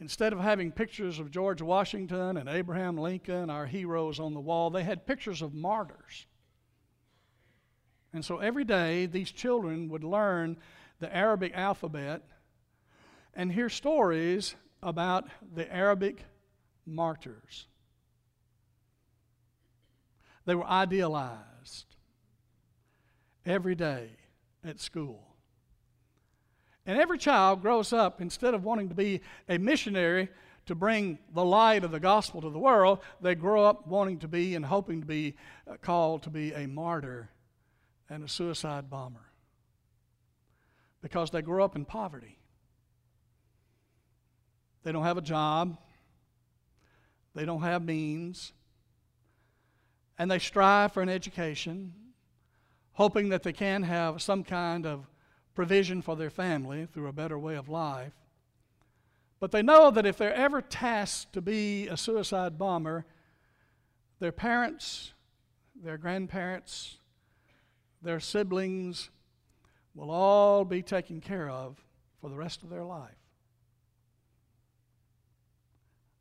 Instead 0.00 0.32
of 0.32 0.38
having 0.38 0.70
pictures 0.70 1.18
of 1.18 1.30
George 1.30 1.60
Washington 1.60 2.36
and 2.36 2.48
Abraham 2.48 2.96
Lincoln, 2.96 3.50
our 3.50 3.66
heroes, 3.66 4.20
on 4.20 4.32
the 4.32 4.40
wall, 4.40 4.70
they 4.70 4.84
had 4.84 5.06
pictures 5.06 5.42
of 5.42 5.54
martyrs. 5.54 6.26
And 8.12 8.24
so 8.24 8.38
every 8.38 8.64
day, 8.64 9.06
these 9.06 9.32
children 9.32 9.88
would 9.88 10.04
learn 10.04 10.56
the 11.00 11.14
Arabic 11.14 11.52
alphabet 11.54 12.22
and 13.34 13.52
hear 13.52 13.68
stories 13.68 14.54
about 14.82 15.26
the 15.54 15.72
Arabic 15.72 16.24
martyrs. 16.86 17.66
They 20.46 20.54
were 20.54 20.64
idealized 20.64 21.96
every 23.44 23.74
day 23.74 24.10
at 24.64 24.80
school. 24.80 25.27
And 26.88 26.98
every 26.98 27.18
child 27.18 27.60
grows 27.60 27.92
up, 27.92 28.22
instead 28.22 28.54
of 28.54 28.64
wanting 28.64 28.88
to 28.88 28.94
be 28.94 29.20
a 29.46 29.58
missionary 29.58 30.30
to 30.64 30.74
bring 30.74 31.18
the 31.34 31.44
light 31.44 31.84
of 31.84 31.90
the 31.90 32.00
gospel 32.00 32.40
to 32.40 32.48
the 32.48 32.58
world, 32.58 33.00
they 33.20 33.34
grow 33.34 33.62
up 33.62 33.86
wanting 33.86 34.20
to 34.20 34.28
be 34.28 34.54
and 34.54 34.64
hoping 34.64 35.02
to 35.02 35.06
be 35.06 35.36
uh, 35.70 35.74
called 35.82 36.22
to 36.22 36.30
be 36.30 36.54
a 36.54 36.66
martyr 36.66 37.28
and 38.08 38.24
a 38.24 38.28
suicide 38.28 38.88
bomber. 38.88 39.26
Because 41.02 41.30
they 41.30 41.42
grow 41.42 41.62
up 41.62 41.76
in 41.76 41.84
poverty. 41.84 42.38
They 44.82 44.90
don't 44.90 45.04
have 45.04 45.18
a 45.18 45.22
job, 45.22 45.76
they 47.34 47.44
don't 47.44 47.60
have 47.60 47.84
means, 47.84 48.54
and 50.18 50.30
they 50.30 50.38
strive 50.38 50.92
for 50.92 51.02
an 51.02 51.10
education, 51.10 51.92
hoping 52.92 53.28
that 53.28 53.42
they 53.42 53.52
can 53.52 53.82
have 53.82 54.22
some 54.22 54.42
kind 54.42 54.86
of 54.86 55.06
provision 55.58 56.00
for 56.00 56.14
their 56.14 56.30
family 56.30 56.86
through 56.86 57.08
a 57.08 57.12
better 57.12 57.36
way 57.36 57.56
of 57.56 57.68
life. 57.68 58.12
But 59.40 59.50
they 59.50 59.60
know 59.60 59.90
that 59.90 60.06
if 60.06 60.16
they're 60.16 60.32
ever 60.32 60.62
tasked 60.62 61.32
to 61.32 61.40
be 61.42 61.88
a 61.88 61.96
suicide 61.96 62.56
bomber, 62.56 63.04
their 64.20 64.30
parents, 64.30 65.14
their 65.74 65.98
grandparents, 65.98 66.98
their 68.00 68.20
siblings 68.20 69.10
will 69.96 70.12
all 70.12 70.64
be 70.64 70.80
taken 70.80 71.20
care 71.20 71.50
of 71.50 71.84
for 72.20 72.30
the 72.30 72.36
rest 72.36 72.62
of 72.62 72.70
their 72.70 72.84
life. 72.84 73.18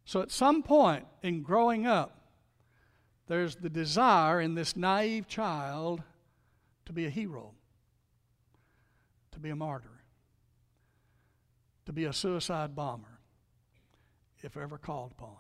So 0.03 0.23
at 0.23 0.31
some 0.31 0.63
point 0.63 1.05
in 1.21 1.43
growing 1.43 1.85
up, 1.85 2.31
there's 3.27 3.57
the 3.57 3.69
desire 3.69 4.41
in 4.41 4.55
this 4.55 4.75
naive 4.75 5.27
child 5.27 6.01
to 6.87 6.91
be 6.91 7.05
a 7.05 7.11
hero 7.11 7.53
to 9.37 9.41
be 9.41 9.49
a 9.51 9.55
martyr, 9.55 10.01
to 11.85 11.93
be 11.93 12.05
a 12.05 12.11
suicide 12.11 12.75
bomber, 12.75 13.19
if 14.41 14.57
ever 14.57 14.79
called 14.79 15.11
upon. 15.11 15.37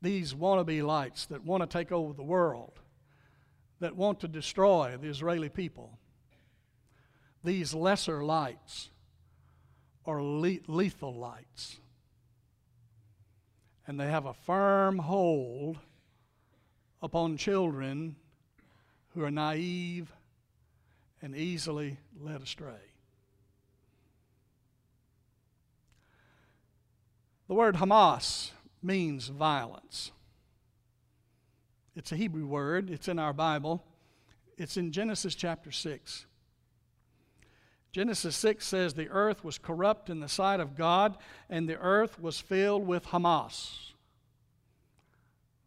These 0.00 0.32
wannabe 0.32 0.82
lights 0.82 1.26
that 1.26 1.44
want 1.44 1.62
to 1.62 1.66
take 1.66 1.92
over 1.92 2.14
the 2.14 2.22
world, 2.22 2.80
that 3.80 3.94
want 3.94 4.20
to 4.20 4.28
destroy 4.28 4.96
the 4.98 5.08
Israeli 5.08 5.50
people, 5.50 5.98
these 7.44 7.74
lesser 7.74 8.24
lights 8.24 8.88
are 10.06 10.22
le- 10.22 10.64
lethal 10.68 11.14
lights. 11.14 11.80
And 13.86 14.00
they 14.00 14.08
have 14.08 14.24
a 14.24 14.32
firm 14.32 15.00
hold 15.00 15.76
upon 17.02 17.36
children 17.36 18.16
who 19.10 19.22
are 19.22 19.30
naive 19.30 20.10
and 21.24 21.34
easily 21.34 21.96
led 22.20 22.42
astray. 22.42 22.92
The 27.48 27.54
word 27.54 27.76
Hamas 27.76 28.50
means 28.82 29.28
violence. 29.28 30.12
It's 31.96 32.12
a 32.12 32.16
Hebrew 32.16 32.46
word, 32.46 32.90
it's 32.90 33.08
in 33.08 33.18
our 33.18 33.32
Bible. 33.32 33.82
It's 34.58 34.76
in 34.76 34.92
Genesis 34.92 35.34
chapter 35.34 35.72
6. 35.72 36.26
Genesis 37.90 38.36
6 38.36 38.66
says, 38.66 38.92
The 38.92 39.08
earth 39.08 39.42
was 39.42 39.56
corrupt 39.56 40.10
in 40.10 40.20
the 40.20 40.28
sight 40.28 40.60
of 40.60 40.76
God, 40.76 41.16
and 41.48 41.66
the 41.66 41.78
earth 41.78 42.20
was 42.20 42.38
filled 42.38 42.86
with 42.86 43.06
Hamas, 43.06 43.92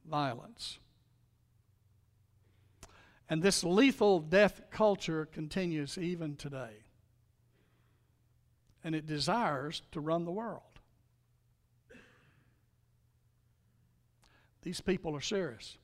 violence. 0.07 0.77
And 3.29 3.43
this 3.43 3.63
lethal 3.63 4.19
death 4.19 4.61
culture 4.71 5.25
continues 5.25 5.97
even 5.97 6.35
today. 6.35 6.83
And 8.83 8.95
it 8.95 9.05
desires 9.05 9.81
to 9.91 9.99
run 9.99 10.23
the 10.23 10.31
world. 10.31 10.61
These 14.61 14.81
people 14.81 15.15
are 15.15 15.21
serious. 15.21 15.77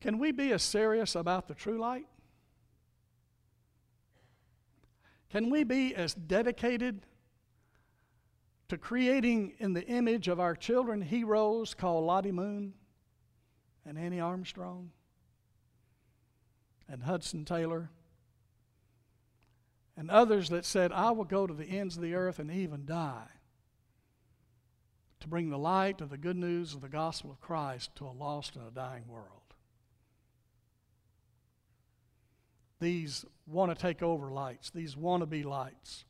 Can 0.00 0.18
we 0.18 0.30
be 0.30 0.52
as 0.52 0.62
serious 0.62 1.14
about 1.14 1.48
the 1.48 1.54
true 1.54 1.78
light? 1.78 2.06
Can 5.30 5.50
we 5.50 5.64
be 5.64 5.94
as 5.94 6.14
dedicated 6.14 7.06
to 8.68 8.78
creating 8.78 9.54
in 9.58 9.72
the 9.72 9.84
image 9.86 10.28
of 10.28 10.38
our 10.38 10.54
children 10.54 11.02
heroes 11.02 11.74
called 11.74 12.04
Lottie 12.04 12.32
Moon? 12.32 12.74
And 13.86 13.98
Annie 13.98 14.20
Armstrong 14.20 14.90
and 16.88 17.02
Hudson 17.02 17.44
Taylor 17.44 17.90
and 19.96 20.10
others 20.10 20.50
that 20.50 20.64
said, 20.64 20.92
I 20.92 21.10
will 21.12 21.24
go 21.24 21.46
to 21.46 21.54
the 21.54 21.64
ends 21.64 21.96
of 21.96 22.02
the 22.02 22.14
earth 22.14 22.38
and 22.38 22.50
even 22.50 22.84
die 22.84 23.28
to 25.20 25.28
bring 25.28 25.48
the 25.48 25.58
light 25.58 26.00
of 26.00 26.10
the 26.10 26.18
good 26.18 26.36
news 26.36 26.74
of 26.74 26.82
the 26.82 26.88
gospel 26.88 27.30
of 27.30 27.40
Christ 27.40 27.96
to 27.96 28.06
a 28.06 28.10
lost 28.10 28.56
and 28.56 28.66
a 28.66 28.70
dying 28.70 29.04
world. 29.08 29.26
These 32.78 33.24
want 33.46 33.74
to 33.74 33.80
take 33.80 34.02
over 34.02 34.30
lights, 34.30 34.70
these 34.70 34.94
wannabe 34.94 35.44
lights, 35.44 36.04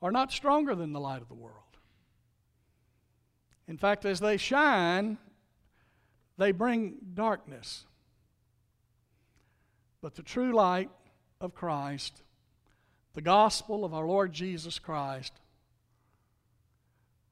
are 0.00 0.12
not 0.12 0.30
stronger 0.30 0.76
than 0.76 0.92
the 0.92 1.00
light 1.00 1.22
of 1.22 1.28
the 1.28 1.34
world. 1.34 1.54
In 3.66 3.76
fact, 3.76 4.04
as 4.04 4.20
they 4.20 4.36
shine, 4.36 5.18
they 6.38 6.52
bring 6.52 6.94
darkness. 7.14 7.84
But 10.00 10.14
the 10.14 10.22
true 10.22 10.54
light 10.54 10.90
of 11.40 11.54
Christ, 11.54 12.22
the 13.14 13.20
gospel 13.20 13.84
of 13.84 13.92
our 13.92 14.06
Lord 14.06 14.32
Jesus 14.32 14.78
Christ, 14.78 15.32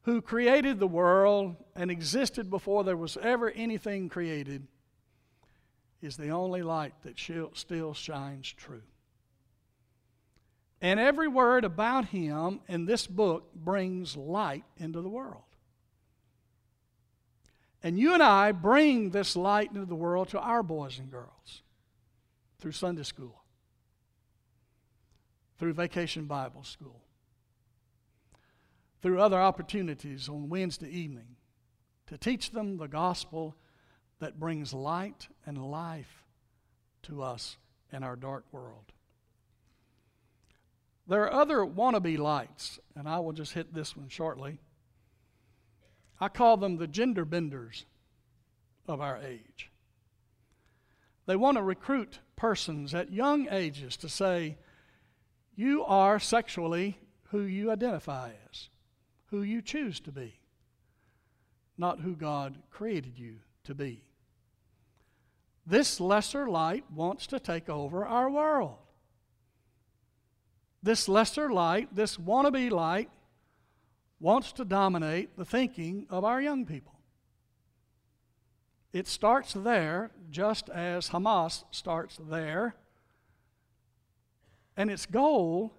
who 0.03 0.21
created 0.21 0.79
the 0.79 0.87
world 0.87 1.57
and 1.75 1.91
existed 1.91 2.51
before 2.51 2.85
there 2.85 2.97
was 2.97 3.17
ever 3.17 3.51
anything 3.51 4.09
created, 4.09 4.67
is 6.03 6.17
the 6.17 6.31
only 6.31 6.63
light 6.63 6.95
that 7.03 7.19
still 7.55 7.95
shines 7.95 8.53
true. 8.53 8.83
And 10.81 11.01
every 11.01 11.27
word 11.27 11.65
about 11.65 12.07
him 12.07 12.61
in 12.69 12.85
this 12.85 13.07
book 13.07 13.55
brings 13.55 14.17
light 14.17 14.65
into 14.77 15.01
the 15.01 15.09
world. 15.09 15.43
And 17.87 17.97
you 17.97 18.14
and 18.14 18.23
I 18.23 18.50
bring 18.50 19.11
this 19.11 19.37
light 19.37 19.71
into 19.73 19.87
the 19.87 19.95
world 19.95 20.31
to 20.31 20.40
our 20.40 20.64
boys 20.64 20.99
and 20.99 21.09
girls 21.09 21.62
through 22.59 22.73
Sunday 22.73 23.05
school, 23.05 23.45
through 25.57 25.73
vacation 25.75 26.25
Bible 26.25 26.64
school, 26.64 27.00
through 29.02 29.21
other 29.21 29.40
opportunities 29.40 30.28
on 30.28 30.49
Wednesday 30.49 30.88
evening 30.88 31.37
to 32.09 32.19
teach 32.19 32.50
them 32.50 32.76
the 32.76 32.88
gospel 32.88 33.55
that 34.19 34.40
brings 34.40 34.75
light 34.75 35.28
and 35.47 35.57
life 35.57 36.25
to 37.05 37.23
us 37.23 37.57
in 37.93 38.02
our 38.02 38.16
dark 38.16 38.47
world. 38.50 38.90
There 41.07 41.23
are 41.23 41.33
other 41.33 41.59
wannabe 41.59 42.19
lights, 42.19 42.81
and 42.97 43.09
I 43.09 43.21
will 43.21 43.33
just 43.33 43.52
hit 43.52 43.73
this 43.73 43.97
one 43.97 44.09
shortly. 44.09 44.59
I 46.21 46.29
call 46.29 46.57
them 46.57 46.77
the 46.77 46.87
gender 46.87 47.25
benders 47.25 47.85
of 48.89 49.01
our 49.01 49.19
age. 49.19 49.71
They 51.27 51.37
want 51.37 51.57
to 51.57 51.63
recruit 51.63 52.21
persons 52.37 52.95
at 52.95 53.13
young 53.13 53.49
ages 53.51 53.97
to 53.99 54.09
say, 54.09 54.57
You 55.55 55.85
are 55.85 56.19
sexually 56.19 56.99
who 57.31 57.41
you 57.41 57.71
identify 57.71 58.31
as, 58.51 58.69
who 59.27 59.43
you 59.43 59.61
choose 59.61 60.01
to 60.01 60.13
be, 60.13 60.39
not 61.77 62.01
who 62.01 62.15
God 62.15 62.59
created 62.71 63.19
you 63.19 63.37
to 63.65 63.75
be. 63.75 64.03
This 65.67 66.01
lesser 66.01 66.49
light 66.49 66.85
wants 66.95 67.27
to 67.27 67.41
take 67.41 67.69
over 67.69 68.07
our 68.07 68.31
world. 68.31 68.79
This 70.81 71.09
lesser 71.09 71.51
light, 71.51 71.95
this 71.95 72.17
wannabe 72.17 72.71
light, 72.71 73.11
wants 74.19 74.52
to 74.52 74.65
dominate 74.65 75.37
the 75.37 75.45
thinking 75.45 76.07
of 76.09 76.25
our 76.25 76.41
young 76.41 76.65
people. 76.65 76.95
It 78.93 79.07
starts 79.07 79.52
there, 79.52 80.11
just 80.31 80.71
as 80.71 81.11
Hamas 81.11 81.65
starts 81.71 82.19
there, 82.29 82.75
and 84.76 84.91
its 84.91 85.07
goal 85.07 85.75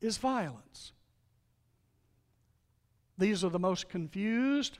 is 0.00 0.16
violence. 0.16 0.92
These 3.18 3.44
are 3.44 3.50
the 3.50 3.58
most 3.58 3.90
confused, 3.90 4.78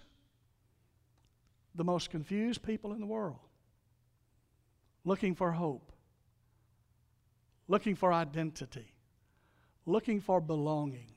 the 1.75 1.85
most 1.85 2.11
confused 2.11 2.63
people 2.63 2.95
in 2.95 3.01
the 3.01 3.07
world, 3.07 3.39
looking 5.05 5.35
for 5.35 5.53
hope, 5.53 5.93
looking 7.69 7.95
for 7.95 8.15
identity, 8.15 8.95
looking 9.85 10.23
for 10.23 10.41
belonging. 10.41 11.13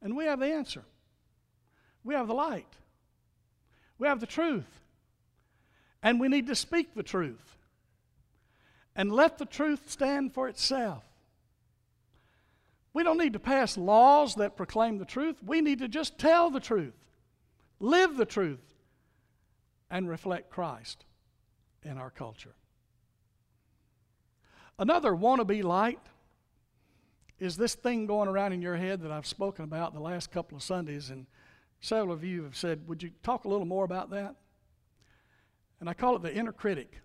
And 0.00 0.16
we 0.16 0.24
have 0.24 0.40
the 0.40 0.52
answer. 0.52 0.84
We 2.04 2.14
have 2.14 2.28
the 2.28 2.34
light. 2.34 2.72
We 3.98 4.08
have 4.08 4.20
the 4.20 4.26
truth. 4.26 4.80
And 6.02 6.20
we 6.20 6.28
need 6.28 6.46
to 6.46 6.54
speak 6.54 6.94
the 6.94 7.02
truth. 7.02 7.56
And 8.94 9.12
let 9.12 9.38
the 9.38 9.44
truth 9.44 9.90
stand 9.90 10.32
for 10.32 10.48
itself. 10.48 11.04
We 12.92 13.02
don't 13.02 13.18
need 13.18 13.34
to 13.34 13.38
pass 13.38 13.76
laws 13.76 14.36
that 14.36 14.56
proclaim 14.56 14.98
the 14.98 15.04
truth. 15.04 15.36
We 15.44 15.60
need 15.60 15.80
to 15.80 15.88
just 15.88 16.18
tell 16.18 16.50
the 16.50 16.60
truth, 16.60 16.96
live 17.78 18.16
the 18.16 18.24
truth, 18.24 18.74
and 19.90 20.08
reflect 20.08 20.50
Christ 20.50 21.04
in 21.82 21.98
our 21.98 22.10
culture. 22.10 22.54
Another 24.78 25.12
wannabe 25.12 25.62
light 25.62 26.00
is 27.38 27.56
this 27.56 27.74
thing 27.74 28.06
going 28.06 28.28
around 28.28 28.52
in 28.52 28.62
your 28.62 28.76
head 28.76 29.02
that 29.02 29.12
I've 29.12 29.26
spoken 29.26 29.64
about 29.64 29.94
the 29.94 30.00
last 30.00 30.30
couple 30.30 30.56
of 30.56 30.62
Sundays, 30.62 31.10
and 31.10 31.26
several 31.80 32.12
of 32.12 32.24
you 32.24 32.42
have 32.44 32.56
said, 32.56 32.88
Would 32.88 33.02
you 33.02 33.10
talk 33.22 33.44
a 33.44 33.48
little 33.48 33.66
more 33.66 33.84
about 33.84 34.10
that? 34.10 34.34
And 35.80 35.88
I 35.88 35.94
call 35.94 36.16
it 36.16 36.22
the 36.22 36.34
inner 36.34 36.52
critic. 36.52 37.00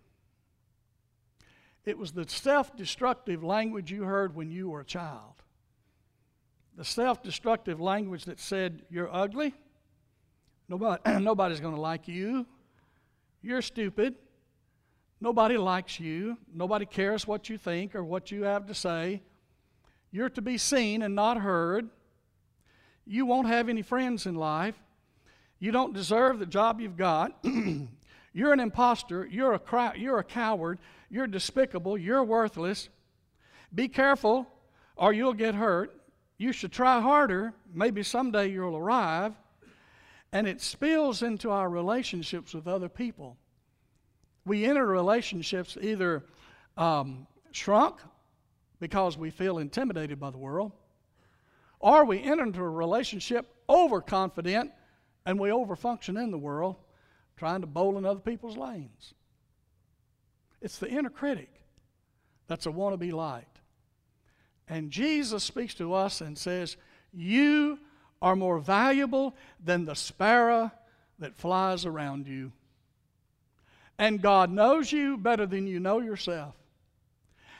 It 1.85 1.97
was 1.97 2.11
the 2.13 2.27
self 2.27 2.75
destructive 2.75 3.43
language 3.43 3.91
you 3.91 4.03
heard 4.03 4.35
when 4.35 4.49
you 4.51 4.69
were 4.69 4.79
a 4.79 4.85
child. 4.85 5.43
The 6.75 6.85
self 6.85 7.21
destructive 7.21 7.79
language 7.79 8.25
that 8.25 8.39
said, 8.39 8.83
You're 8.89 9.13
ugly. 9.13 9.53
Nobody, 10.67 11.01
nobody's 11.19 11.59
going 11.59 11.75
to 11.75 11.81
like 11.81 12.07
you. 12.07 12.47
You're 13.41 13.61
stupid. 13.61 14.15
Nobody 15.21 15.57
likes 15.57 15.99
you. 15.99 16.37
Nobody 16.53 16.85
cares 16.85 17.27
what 17.27 17.49
you 17.49 17.57
think 17.57 17.93
or 17.93 18.03
what 18.03 18.31
you 18.31 18.43
have 18.43 18.65
to 18.67 18.73
say. 18.73 19.21
You're 20.13 20.29
to 20.29 20.43
be 20.43 20.59
seen 20.59 21.01
and 21.01 21.15
not 21.15 21.37
heard. 21.37 21.89
You 23.03 23.25
won't 23.25 23.47
have 23.47 23.67
any 23.67 23.81
friends 23.81 24.27
in 24.27 24.35
life. 24.35 24.79
You 25.57 25.71
don't 25.71 25.91
deserve 25.91 26.37
the 26.37 26.45
job 26.45 26.79
you've 26.79 26.95
got. 26.95 27.43
you're 28.33 28.53
an 28.53 28.59
impostor. 28.59 29.25
You're 29.25 29.53
a, 29.53 29.93
you're 29.97 30.19
a 30.19 30.23
coward. 30.23 30.77
You're 31.09 31.25
despicable. 31.25 31.97
You're 31.97 32.23
worthless. 32.23 32.89
Be 33.73 33.87
careful 33.87 34.47
or 34.95 35.13
you'll 35.13 35.33
get 35.33 35.55
hurt. 35.55 35.91
You 36.37 36.53
should 36.53 36.71
try 36.71 37.01
harder. 37.01 37.51
Maybe 37.73 38.03
someday 38.03 38.51
you'll 38.51 38.77
arrive. 38.77 39.33
And 40.31 40.47
it 40.47 40.61
spills 40.61 41.23
into 41.23 41.49
our 41.49 41.71
relationships 41.71 42.53
with 42.53 42.67
other 42.67 42.87
people. 42.87 43.35
We 44.45 44.65
enter 44.65 44.85
relationships 44.85 45.75
either 45.81 46.23
um, 46.77 47.25
shrunk 47.51 47.95
because 48.83 49.17
we 49.17 49.29
feel 49.29 49.59
intimidated 49.59 50.19
by 50.19 50.29
the 50.29 50.37
world, 50.37 50.73
or 51.79 52.03
we 52.03 52.21
enter 52.21 52.43
into 52.43 52.59
a 52.59 52.69
relationship 52.69 53.49
overconfident 53.69 54.73
and 55.25 55.39
we 55.39 55.47
overfunction 55.47 56.21
in 56.21 56.31
the 56.31 56.37
world 56.37 56.75
trying 57.37 57.61
to 57.61 57.67
bowl 57.67 57.97
in 57.97 58.03
other 58.03 58.19
people's 58.19 58.57
lanes. 58.57 59.13
It's 60.61 60.79
the 60.79 60.89
inner 60.89 61.09
critic 61.09 61.63
that's 62.47 62.65
a 62.65 62.71
wannabe 62.71 63.13
light. 63.13 63.47
And 64.67 64.91
Jesus 64.91 65.45
speaks 65.45 65.73
to 65.75 65.93
us 65.93 66.19
and 66.19 66.37
says, 66.37 66.75
You 67.13 67.79
are 68.21 68.35
more 68.35 68.59
valuable 68.59 69.33
than 69.63 69.85
the 69.85 69.95
sparrow 69.95 70.73
that 71.19 71.37
flies 71.37 71.85
around 71.85 72.27
you. 72.27 72.51
And 73.97 74.21
God 74.21 74.51
knows 74.51 74.91
you 74.91 75.15
better 75.15 75.45
than 75.45 75.67
you 75.67 75.79
know 75.79 76.01
yourself 76.01 76.57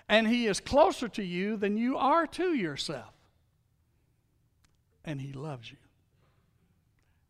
and 0.10 0.28
He 0.28 0.48
is 0.48 0.60
closer 0.60 1.08
to 1.10 1.24
you 1.24 1.58
than 1.58 1.78
you 1.78 1.98
are 1.98 2.28
to 2.28 2.54
yourself. 2.54 3.14
And 5.06 5.22
He 5.22 5.34
loves 5.34 5.72
you. 5.72 5.78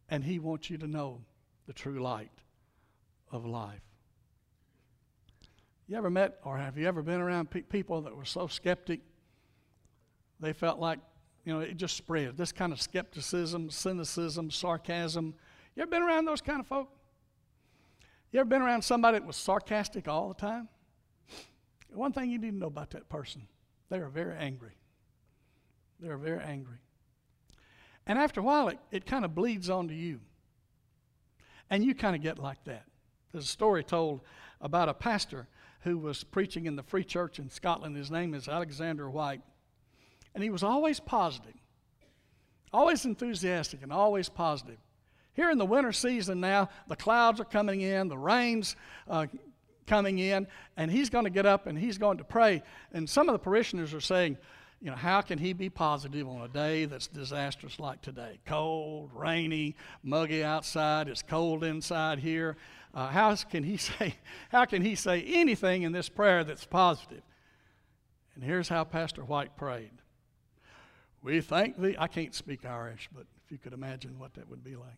And 0.10 0.24
He 0.24 0.40
wants 0.40 0.70
you 0.70 0.78
to 0.78 0.88
know 0.88 1.22
the 1.68 1.74
true 1.74 2.02
light 2.02 2.32
of 3.32 3.46
life. 3.46 3.82
You 5.88 5.98
ever 5.98 6.10
met 6.10 6.40
or 6.44 6.58
have 6.58 6.78
you 6.78 6.88
ever 6.88 7.02
been 7.02 7.20
around 7.20 7.52
pe- 7.52 7.62
people 7.62 8.02
that 8.02 8.16
were 8.16 8.26
so 8.26 8.48
skeptic? 8.48 9.02
They 10.40 10.54
felt 10.54 10.80
like, 10.80 11.00
you 11.46 11.54
know, 11.54 11.60
it 11.60 11.78
just 11.78 11.96
spread. 11.96 12.38
This 12.38 12.52
kind 12.52 12.72
of 12.72 12.82
skepticism, 12.82 13.70
cynicism, 13.70 14.50
sarcasm. 14.50 15.34
You 15.76 15.84
ever 15.84 15.92
been 15.92 16.04
around 16.04 16.26
those 16.26 16.42
kind 16.42 16.60
of 16.60 16.68
folk? 16.68 16.90
You 18.32 18.40
ever 18.40 18.50
been 18.50 18.62
around 18.62 18.82
somebody 18.82 19.20
that 19.20 19.28
was 19.28 19.36
sarcastic 19.36 20.08
all 20.08 20.30
the 20.30 20.34
time? 20.36 20.70
One 21.94 22.12
thing 22.12 22.30
you 22.30 22.40
need 22.40 22.52
to 22.52 22.58
know 22.58 22.68
about 22.68 22.92
that 22.92 23.10
person 23.10 23.48
they 23.90 24.00
are 24.00 24.10
very 24.10 24.36
angry. 24.36 24.74
They 26.00 26.10
are 26.10 26.18
very 26.18 26.44
angry. 26.44 26.78
And 28.08 28.18
after 28.18 28.40
a 28.40 28.44
while, 28.44 28.70
it, 28.70 28.80
it 28.92 29.06
kind 29.06 29.24
of 29.24 29.36
bleeds 29.36 29.70
onto 29.70 29.94
you. 29.94 30.20
And 31.70 31.84
you 31.84 31.94
kind 31.94 32.16
of 32.16 32.22
get 32.22 32.40
like 32.40 32.64
that. 32.66 32.86
There's 33.32 33.46
a 33.46 33.48
story 33.48 33.84
told 33.84 34.22
about 34.60 34.90
a 34.90 34.94
pastor 34.94 35.48
who 35.82 35.98
was 35.98 36.24
preaching 36.24 36.66
in 36.66 36.76
the 36.76 36.84
Free 36.84 37.04
Church 37.04 37.40
in 37.40 37.50
Scotland. 37.50 37.96
His 37.96 38.12
name 38.12 38.34
is 38.34 38.48
Alexander 38.48 39.10
Whyte. 39.10 39.42
And 40.34 40.44
he 40.44 40.50
was 40.50 40.64
always 40.64 41.00
positive, 41.00 41.56
always 42.72 43.06
enthusiastic, 43.06 43.84
and 43.84 43.94
always 43.94 44.30
positive. 44.30 44.78
Here 45.34 45.52
in 45.52 45.58
the 45.58 45.66
winter 45.66 45.92
season 45.92 46.40
now, 46.40 46.70
the 46.88 46.96
clouds 46.96 47.40
are 47.40 47.46
coming 47.46 47.82
in, 47.82 48.08
the 48.08 48.18
rain's 48.18 48.76
uh, 49.08 49.28
coming 49.86 50.20
in, 50.20 50.48
and 50.78 50.92
he's 50.92 51.10
going 51.10 51.26
to 51.26 51.30
get 51.30 51.46
up 51.46 51.68
and 51.68 51.78
he's 51.78 51.98
going 51.98 52.18
to 52.18 52.24
pray. 52.24 52.64
And 52.92 53.10
some 53.10 53.30
of 53.30 53.34
the 53.34 53.40
parishioners 53.40 53.94
are 53.94 54.02
saying, 54.02 54.38
you 54.82 54.90
know, 54.90 54.98
how 54.98 55.22
can 55.22 55.40
he 55.40 55.54
be 55.54 55.70
positive 55.70 56.28
on 56.28 56.42
a 56.42 56.48
day 56.50 56.84
that's 56.86 57.08
disastrous 57.08 57.80
like 57.80 58.02
today? 58.02 58.40
Cold, 58.46 59.12
rainy, 59.14 59.76
muggy 60.04 60.44
outside, 60.44 61.08
it's 61.08 61.22
cold 61.22 61.64
inside 61.64 62.20
here. 62.20 62.58
Uh, 62.94 63.08
how 63.08 63.34
can 63.36 63.64
he 63.64 63.78
say 63.78 64.16
how 64.50 64.66
can 64.66 64.82
he 64.82 64.96
say 64.96 65.24
anything 65.26 65.84
in 65.84 65.94
this 65.94 66.10
prayer 66.10 66.44
that's 66.44 66.66
positive? 66.66 67.22
And 68.36 68.44
here's 68.44 68.68
how 68.68 68.84
Pastor 68.84 69.24
Whyte 69.24 69.56
prayed. 69.56 69.92
We 71.22 71.40
thank 71.40 71.80
thee. 71.80 71.96
I 71.98 72.08
can't 72.08 72.36
speak 72.36 72.66
Irish, 72.66 73.10
but 73.16 73.26
if 73.46 73.52
you 73.52 73.58
could 73.58 73.74
imagine 73.74 74.20
what 74.20 74.34
that 74.34 74.50
would 74.50 74.64
be 74.64 74.76
like. 74.76 74.98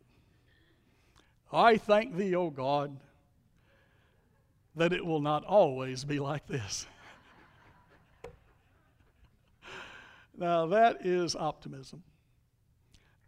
I 1.52 1.78
thank 1.78 2.16
thee, 2.16 2.34
O 2.34 2.50
God, 2.50 2.98
that 4.76 4.94
it 4.94 5.06
will 5.06 5.22
not 5.22 5.44
always 5.46 6.04
be 6.04 6.20
like 6.20 6.48
this. 6.48 6.86
Now, 10.38 10.66
that 10.66 11.06
is 11.06 11.34
optimism. 11.34 12.04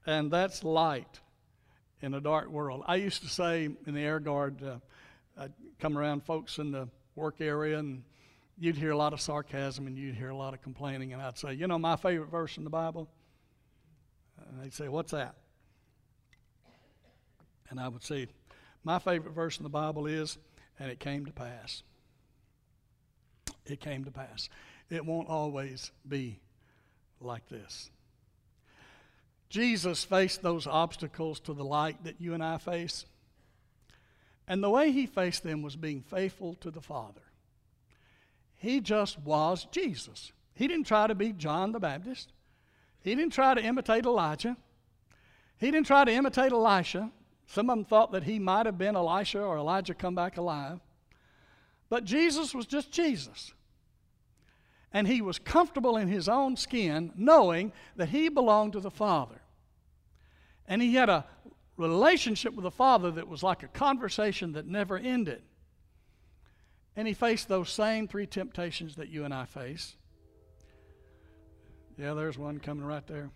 And 0.05 0.29
that's 0.29 0.61
light 0.61 1.21
in 2.01 2.13
a 2.13 2.21
dark 2.21 2.49
world. 2.49 2.83
I 2.85 2.95
used 2.95 3.21
to 3.23 3.29
say 3.29 3.69
in 3.85 3.93
the 3.93 4.01
Air 4.01 4.19
Guard, 4.19 4.61
uh, 4.63 4.77
I'd 5.37 5.53
come 5.79 5.97
around 5.97 6.23
folks 6.23 6.57
in 6.57 6.71
the 6.71 6.89
work 7.15 7.41
area, 7.41 7.79
and 7.79 8.03
you'd 8.57 8.77
hear 8.77 8.91
a 8.91 8.97
lot 8.97 9.13
of 9.13 9.21
sarcasm 9.21 9.87
and 9.87 9.97
you'd 9.97 10.15
hear 10.15 10.29
a 10.29 10.35
lot 10.35 10.53
of 10.53 10.61
complaining. 10.61 11.13
And 11.13 11.21
I'd 11.21 11.37
say, 11.37 11.53
You 11.53 11.67
know, 11.67 11.77
my 11.77 11.95
favorite 11.95 12.29
verse 12.29 12.57
in 12.57 12.63
the 12.63 12.69
Bible? 12.69 13.09
And 14.49 14.61
they'd 14.61 14.73
say, 14.73 14.87
What's 14.87 15.11
that? 15.11 15.35
And 17.69 17.79
I 17.79 17.87
would 17.87 18.03
say, 18.03 18.27
My 18.83 18.99
favorite 18.99 19.33
verse 19.33 19.57
in 19.57 19.63
the 19.63 19.69
Bible 19.69 20.07
is, 20.07 20.37
And 20.79 20.91
it 20.91 20.99
came 20.99 21.25
to 21.25 21.31
pass. 21.31 21.83
It 23.65 23.79
came 23.79 24.05
to 24.05 24.11
pass. 24.11 24.49
It 24.89 25.05
won't 25.05 25.29
always 25.29 25.91
be 26.07 26.39
like 27.19 27.47
this. 27.49 27.89
Jesus 29.49 30.03
faced 30.03 30.41
those 30.41 30.67
obstacles 30.67 31.39
to 31.41 31.53
the 31.53 31.63
light 31.63 32.03
that 32.03 32.19
you 32.19 32.33
and 32.33 32.43
I 32.43 32.57
face. 32.57 33.05
And 34.47 34.63
the 34.63 34.69
way 34.69 34.91
he 34.91 35.05
faced 35.05 35.43
them 35.43 35.61
was 35.61 35.75
being 35.75 36.01
faithful 36.01 36.55
to 36.55 36.71
the 36.71 36.81
Father. 36.81 37.21
He 38.55 38.79
just 38.79 39.19
was 39.19 39.67
Jesus. 39.71 40.31
He 40.53 40.67
didn't 40.67 40.87
try 40.87 41.07
to 41.07 41.15
be 41.15 41.33
John 41.33 41.71
the 41.71 41.79
Baptist. 41.79 42.31
He 43.01 43.13
didn't 43.15 43.33
try 43.33 43.53
to 43.53 43.61
imitate 43.61 44.05
Elijah. 44.05 44.57
He 45.59 45.71
didn't 45.71 45.87
try 45.87 46.05
to 46.05 46.11
imitate 46.11 46.51
Elisha. 46.51 47.11
Some 47.47 47.69
of 47.69 47.77
them 47.77 47.85
thought 47.85 48.11
that 48.11 48.23
he 48.23 48.39
might 48.39 48.65
have 48.65 48.77
been 48.77 48.95
Elisha 48.95 49.41
or 49.41 49.57
Elijah 49.57 49.93
come 49.93 50.15
back 50.15 50.37
alive. 50.37 50.79
But 51.89 52.03
Jesus 52.03 52.53
was 52.53 52.65
just 52.65 52.91
Jesus 52.91 53.53
and 54.93 55.07
he 55.07 55.21
was 55.21 55.39
comfortable 55.39 55.97
in 55.97 56.07
his 56.07 56.29
own 56.29 56.55
skin, 56.55 57.11
knowing 57.15 57.71
that 57.95 58.09
he 58.09 58.29
belonged 58.29 58.73
to 58.73 58.79
the 58.79 58.91
Father. 58.91 59.41
And 60.67 60.81
he 60.81 60.95
had 60.95 61.09
a 61.09 61.25
relationship 61.77 62.53
with 62.53 62.63
the 62.63 62.71
Father 62.71 63.11
that 63.11 63.27
was 63.27 63.43
like 63.43 63.63
a 63.63 63.67
conversation 63.67 64.53
that 64.53 64.65
never 64.65 64.97
ended. 64.97 65.41
And 66.95 67.07
he 67.07 67.13
faced 67.13 67.47
those 67.47 67.69
same 67.69 68.07
three 68.07 68.25
temptations 68.25 68.95
that 68.95 69.09
you 69.09 69.23
and 69.23 69.33
I 69.33 69.45
face. 69.45 69.95
Yeah, 71.97 72.13
there's 72.13 72.37
one 72.37 72.59
coming 72.59 72.85
right 72.85 73.05
there. 73.07 73.29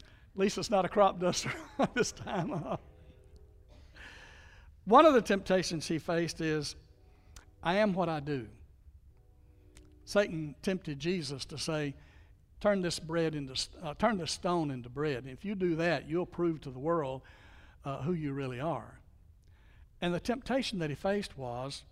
At 0.00 0.40
least 0.40 0.58
it's 0.58 0.70
not 0.70 0.84
a 0.84 0.88
crop 0.88 1.20
duster 1.20 1.52
this 1.94 2.12
time. 2.12 2.78
One 4.84 5.06
of 5.06 5.14
the 5.14 5.22
temptations 5.22 5.88
he 5.88 5.98
faced 5.98 6.40
is 6.40 6.76
I 7.62 7.76
am 7.76 7.94
what 7.94 8.08
I 8.08 8.20
do. 8.20 8.46
Satan 10.04 10.54
tempted 10.62 10.98
Jesus 10.98 11.44
to 11.46 11.58
say, 11.58 11.94
turn 12.60 12.82
this 12.82 12.98
bread 12.98 13.34
into 13.34 13.54
uh, 13.82 13.94
turn 13.94 14.18
this 14.18 14.32
stone 14.32 14.70
into 14.70 14.88
bread. 14.88 15.24
If 15.26 15.44
you 15.44 15.54
do 15.54 15.76
that, 15.76 16.08
you'll 16.08 16.26
prove 16.26 16.60
to 16.62 16.70
the 16.70 16.78
world 16.78 17.22
uh, 17.84 18.02
who 18.02 18.12
you 18.12 18.32
really 18.32 18.60
are. 18.60 19.00
And 20.00 20.14
the 20.14 20.20
temptation 20.20 20.78
that 20.80 20.90
he 20.90 20.96
faced 20.96 21.38
was 21.38 21.84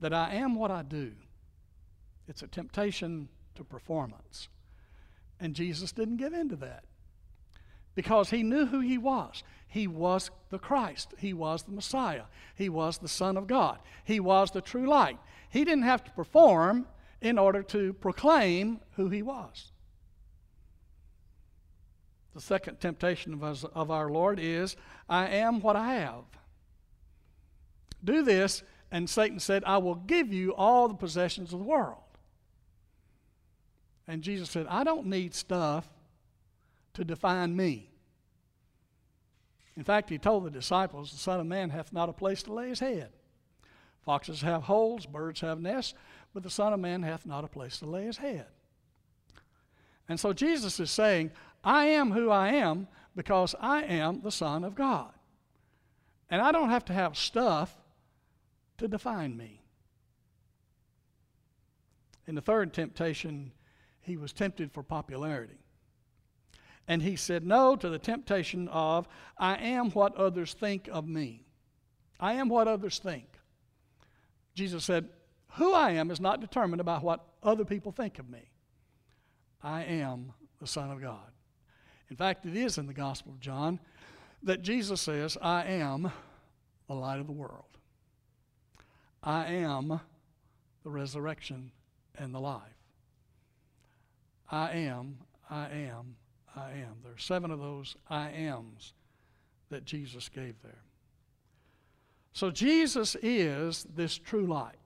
that 0.00 0.12
I 0.12 0.34
am 0.34 0.56
what 0.56 0.70
I 0.70 0.82
do. 0.82 1.12
It's 2.26 2.42
a 2.42 2.48
temptation 2.48 3.28
to 3.54 3.64
performance. 3.64 4.48
And 5.38 5.54
Jesus 5.54 5.92
didn't 5.92 6.16
give 6.16 6.32
in 6.32 6.48
to 6.48 6.56
that 6.56 6.84
because 7.94 8.30
he 8.30 8.42
knew 8.42 8.66
who 8.66 8.80
he 8.80 8.98
was. 8.98 9.42
He 9.66 9.86
was 9.86 10.30
the 10.50 10.58
Christ. 10.58 11.14
He 11.18 11.32
was 11.32 11.62
the 11.62 11.72
Messiah. 11.72 12.24
He 12.54 12.68
was 12.68 12.98
the 12.98 13.08
Son 13.08 13.36
of 13.36 13.46
God. 13.46 13.78
He 14.04 14.20
was 14.20 14.50
the 14.50 14.60
true 14.60 14.86
light. 14.86 15.18
He 15.48 15.64
didn't 15.64 15.84
have 15.84 16.04
to 16.04 16.10
perform 16.12 16.86
in 17.20 17.38
order 17.38 17.62
to 17.62 17.92
proclaim 17.94 18.80
who 18.96 19.08
he 19.08 19.22
was. 19.22 19.72
The 22.34 22.40
second 22.40 22.80
temptation 22.80 23.34
of, 23.34 23.44
us, 23.44 23.64
of 23.74 23.90
our 23.90 24.10
Lord 24.10 24.38
is, 24.40 24.76
I 25.08 25.28
am 25.28 25.60
what 25.60 25.76
I 25.76 25.94
have. 25.94 26.24
Do 28.02 28.22
this, 28.22 28.62
and 28.90 29.08
Satan 29.08 29.38
said, 29.38 29.62
I 29.64 29.78
will 29.78 29.94
give 29.94 30.32
you 30.32 30.54
all 30.54 30.88
the 30.88 30.94
possessions 30.94 31.52
of 31.52 31.60
the 31.60 31.64
world. 31.64 31.98
And 34.08 34.22
Jesus 34.22 34.50
said, 34.50 34.66
I 34.68 34.82
don't 34.82 35.06
need 35.06 35.34
stuff 35.34 35.88
to 36.94 37.04
define 37.04 37.56
me. 37.56 37.90
In 39.76 39.84
fact, 39.84 40.10
he 40.10 40.18
told 40.18 40.44
the 40.44 40.50
disciples, 40.50 41.10
The 41.10 41.18
Son 41.18 41.40
of 41.40 41.46
Man 41.46 41.70
hath 41.70 41.92
not 41.92 42.08
a 42.08 42.12
place 42.12 42.42
to 42.44 42.52
lay 42.52 42.68
his 42.68 42.80
head. 42.80 43.10
Foxes 44.04 44.42
have 44.42 44.64
holes, 44.64 45.06
birds 45.06 45.40
have 45.40 45.60
nests, 45.60 45.94
but 46.34 46.42
the 46.42 46.50
Son 46.50 46.72
of 46.72 46.80
Man 46.80 47.02
hath 47.02 47.24
not 47.24 47.44
a 47.44 47.48
place 47.48 47.78
to 47.78 47.86
lay 47.86 48.04
his 48.04 48.18
head. 48.18 48.46
And 50.08 50.18
so 50.18 50.32
Jesus 50.32 50.78
is 50.80 50.90
saying, 50.90 51.30
I 51.64 51.86
am 51.86 52.10
who 52.10 52.30
I 52.30 52.48
am 52.50 52.88
because 53.14 53.54
I 53.60 53.82
am 53.82 54.20
the 54.20 54.32
Son 54.32 54.64
of 54.64 54.74
God. 54.74 55.12
And 56.28 56.40
I 56.40 56.52
don't 56.52 56.70
have 56.70 56.84
to 56.86 56.92
have 56.92 57.16
stuff 57.16 57.74
to 58.78 58.88
define 58.88 59.36
me. 59.36 59.62
In 62.26 62.34
the 62.34 62.40
third 62.40 62.72
temptation, 62.72 63.52
he 64.00 64.16
was 64.16 64.32
tempted 64.32 64.72
for 64.72 64.82
popularity. 64.82 65.58
And 66.88 67.02
he 67.02 67.16
said 67.16 67.44
no 67.44 67.76
to 67.76 67.88
the 67.88 67.98
temptation 67.98 68.68
of, 68.68 69.08
I 69.38 69.56
am 69.56 69.90
what 69.90 70.16
others 70.16 70.54
think 70.54 70.88
of 70.92 71.06
me. 71.06 71.44
I 72.18 72.34
am 72.34 72.48
what 72.48 72.68
others 72.68 72.98
think. 72.98 73.26
Jesus 74.54 74.84
said, 74.84 75.08
who 75.54 75.74
I 75.74 75.92
am 75.92 76.10
is 76.10 76.20
not 76.20 76.40
determined 76.40 76.84
by 76.84 76.98
what 76.98 77.24
other 77.42 77.64
people 77.64 77.92
think 77.92 78.18
of 78.18 78.28
me. 78.28 78.50
I 79.62 79.84
am 79.84 80.32
the 80.60 80.66
Son 80.66 80.90
of 80.90 81.00
God. 81.00 81.30
In 82.10 82.16
fact, 82.16 82.46
it 82.46 82.56
is 82.56 82.78
in 82.78 82.86
the 82.86 82.94
Gospel 82.94 83.32
of 83.32 83.40
John 83.40 83.80
that 84.42 84.62
Jesus 84.62 85.00
says, 85.00 85.38
I 85.40 85.64
am 85.64 86.10
the 86.88 86.94
light 86.94 87.20
of 87.20 87.26
the 87.26 87.32
world. 87.32 87.64
I 89.22 89.46
am 89.46 90.00
the 90.82 90.90
resurrection 90.90 91.70
and 92.16 92.34
the 92.34 92.40
life. 92.40 92.62
I 94.50 94.72
am, 94.72 95.18
I 95.48 95.68
am, 95.68 96.16
I 96.56 96.70
am. 96.70 96.96
There 97.02 97.12
are 97.12 97.18
seven 97.18 97.50
of 97.50 97.58
those 97.58 97.96
I 98.08 98.28
ams 98.30 98.94
that 99.70 99.84
Jesus 99.84 100.28
gave 100.28 100.54
there. 100.62 100.82
So 102.32 102.50
Jesus 102.50 103.16
is 103.22 103.86
this 103.94 104.16
true 104.18 104.46
light. 104.46 104.76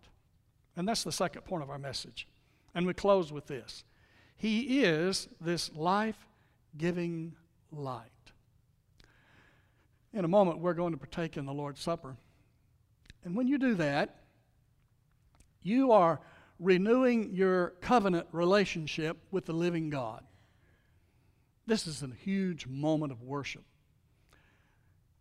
And 0.77 0.87
that's 0.87 1.05
the 1.05 1.13
second 1.13 1.43
point 1.43 1.63
of 1.63 1.71
our 1.71 1.79
message. 1.79 2.29
And 2.75 2.87
we 2.87 2.93
close 2.93 3.33
with 3.33 3.47
this 3.47 3.85
He 4.37 4.83
is 4.85 5.29
this 5.41 5.75
life 5.75 6.29
giving 6.77 7.35
light. 7.73 8.11
In 10.13 10.25
a 10.25 10.29
moment, 10.29 10.59
we're 10.59 10.75
going 10.75 10.93
to 10.93 10.99
partake 10.99 11.37
in 11.37 11.47
the 11.47 11.53
Lord's 11.53 11.81
Supper. 11.81 12.17
And 13.25 13.35
when 13.35 13.49
you 13.49 13.59
do 13.59 13.75
that, 13.75 14.23
you 15.63 15.93
are 15.93 16.21
renewing 16.59 17.35
your 17.35 17.71
covenant 17.81 18.27
relationship 18.33 19.19
with 19.31 19.47
the 19.47 19.53
living 19.53 19.91
God. 19.91 20.23
This 21.67 21.87
is 21.87 22.03
a 22.03 22.11
huge 22.23 22.67
moment 22.67 23.13
of 23.13 23.23
worship. 23.23 23.65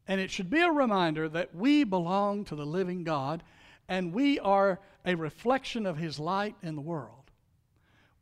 And 0.08 0.22
it 0.22 0.30
should 0.30 0.50
be 0.50 0.62
a 0.62 0.72
reminder 0.72 1.28
that 1.30 1.56
we 1.56 1.84
belong 1.84 2.46
to 2.46 2.56
the 2.56 2.66
living 2.66 3.04
God 3.04 3.44
and 3.88 4.14
we 4.14 4.40
are 4.40 4.80
a 5.06 5.16
reflection 5.16 5.86
of 5.86 5.98
His 5.98 6.20
light 6.20 6.56
in 6.62 6.76
the 6.76 6.82
world. 6.82 7.32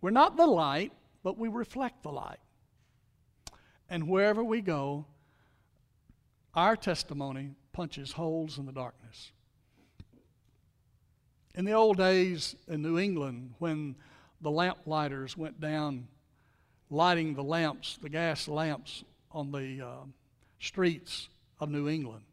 We're 0.01 0.11
not 0.11 0.35
the 0.35 0.47
light, 0.47 0.91
but 1.23 1.37
we 1.37 1.47
reflect 1.47 2.03
the 2.03 2.11
light. 2.11 2.39
And 3.89 4.07
wherever 4.07 4.43
we 4.43 4.61
go, 4.61 5.05
our 6.53 6.75
testimony 6.75 7.55
punches 7.71 8.11
holes 8.11 8.57
in 8.57 8.65
the 8.65 8.71
darkness. 8.71 9.31
In 11.55 11.65
the 11.65 11.73
old 11.73 11.97
days 11.97 12.55
in 12.67 12.81
New 12.81 12.97
England, 12.97 13.53
when 13.59 13.95
the 14.41 14.51
lamplighters 14.51 15.37
went 15.37 15.59
down 15.59 16.07
lighting 16.89 17.33
the 17.33 17.43
lamps, 17.43 17.97
the 18.01 18.09
gas 18.09 18.47
lamps 18.47 19.03
on 19.31 19.51
the 19.51 19.85
uh, 19.85 20.05
streets 20.59 21.29
of 21.59 21.69
New 21.69 21.87
England, 21.89 22.23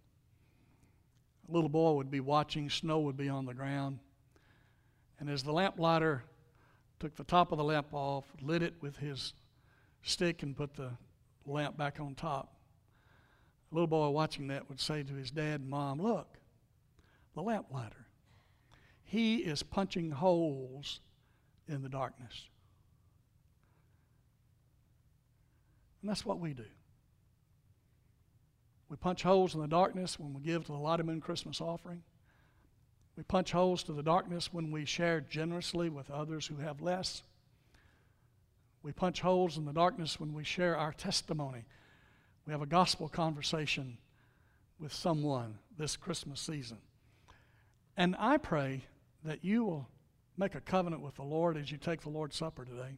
a 1.48 1.52
little 1.52 1.68
boy 1.68 1.92
would 1.92 2.10
be 2.10 2.20
watching, 2.20 2.70
snow 2.70 3.00
would 3.00 3.16
be 3.16 3.28
on 3.28 3.44
the 3.44 3.54
ground. 3.54 3.98
And 5.18 5.28
as 5.28 5.42
the 5.42 5.52
lamplighter 5.52 6.22
took 6.98 7.16
the 7.16 7.24
top 7.24 7.50
of 7.50 7.58
the 7.58 7.64
lamp 7.64 7.88
off, 7.92 8.24
lit 8.40 8.62
it 8.62 8.74
with 8.80 8.96
his 8.96 9.32
stick, 10.02 10.42
and 10.42 10.56
put 10.56 10.74
the 10.74 10.90
lamp 11.44 11.76
back 11.76 11.98
on 11.98 12.14
top, 12.14 12.54
a 13.70 13.74
little 13.74 13.88
boy 13.88 14.08
watching 14.10 14.48
that 14.48 14.68
would 14.68 14.80
say 14.80 15.02
to 15.02 15.14
his 15.14 15.30
dad 15.30 15.60
and 15.60 15.68
mom, 15.68 16.00
Look, 16.00 16.38
the 17.34 17.42
lamplighter. 17.42 18.06
He 19.02 19.38
is 19.38 19.62
punching 19.62 20.12
holes 20.12 21.00
in 21.66 21.82
the 21.82 21.88
darkness. 21.88 22.49
And 26.00 26.10
that's 26.10 26.24
what 26.24 26.38
we 26.40 26.54
do. 26.54 26.64
We 28.88 28.96
punch 28.96 29.22
holes 29.22 29.54
in 29.54 29.60
the 29.60 29.68
darkness 29.68 30.18
when 30.18 30.34
we 30.34 30.40
give 30.40 30.64
to 30.64 30.72
the 30.72 30.78
Lottie 30.78 31.04
Moon 31.04 31.20
Christmas 31.20 31.60
offering. 31.60 32.02
We 33.16 33.22
punch 33.22 33.52
holes 33.52 33.82
to 33.84 33.92
the 33.92 34.02
darkness 34.02 34.52
when 34.52 34.70
we 34.70 34.84
share 34.84 35.20
generously 35.20 35.88
with 35.88 36.10
others 36.10 36.46
who 36.46 36.56
have 36.56 36.80
less. 36.80 37.22
We 38.82 38.92
punch 38.92 39.20
holes 39.20 39.58
in 39.58 39.64
the 39.64 39.72
darkness 39.72 40.18
when 40.18 40.32
we 40.32 40.42
share 40.42 40.76
our 40.76 40.92
testimony. 40.92 41.66
We 42.46 42.52
have 42.52 42.62
a 42.62 42.66
gospel 42.66 43.08
conversation 43.08 43.98
with 44.78 44.92
someone 44.92 45.58
this 45.76 45.96
Christmas 45.96 46.40
season. 46.40 46.78
And 47.96 48.16
I 48.18 48.38
pray 48.38 48.84
that 49.22 49.44
you 49.44 49.64
will 49.64 49.88
make 50.36 50.54
a 50.54 50.60
covenant 50.60 51.02
with 51.02 51.16
the 51.16 51.22
Lord 51.22 51.58
as 51.58 51.70
you 51.70 51.76
take 51.76 52.00
the 52.00 52.08
Lord's 52.08 52.36
Supper 52.36 52.64
today. 52.64 52.96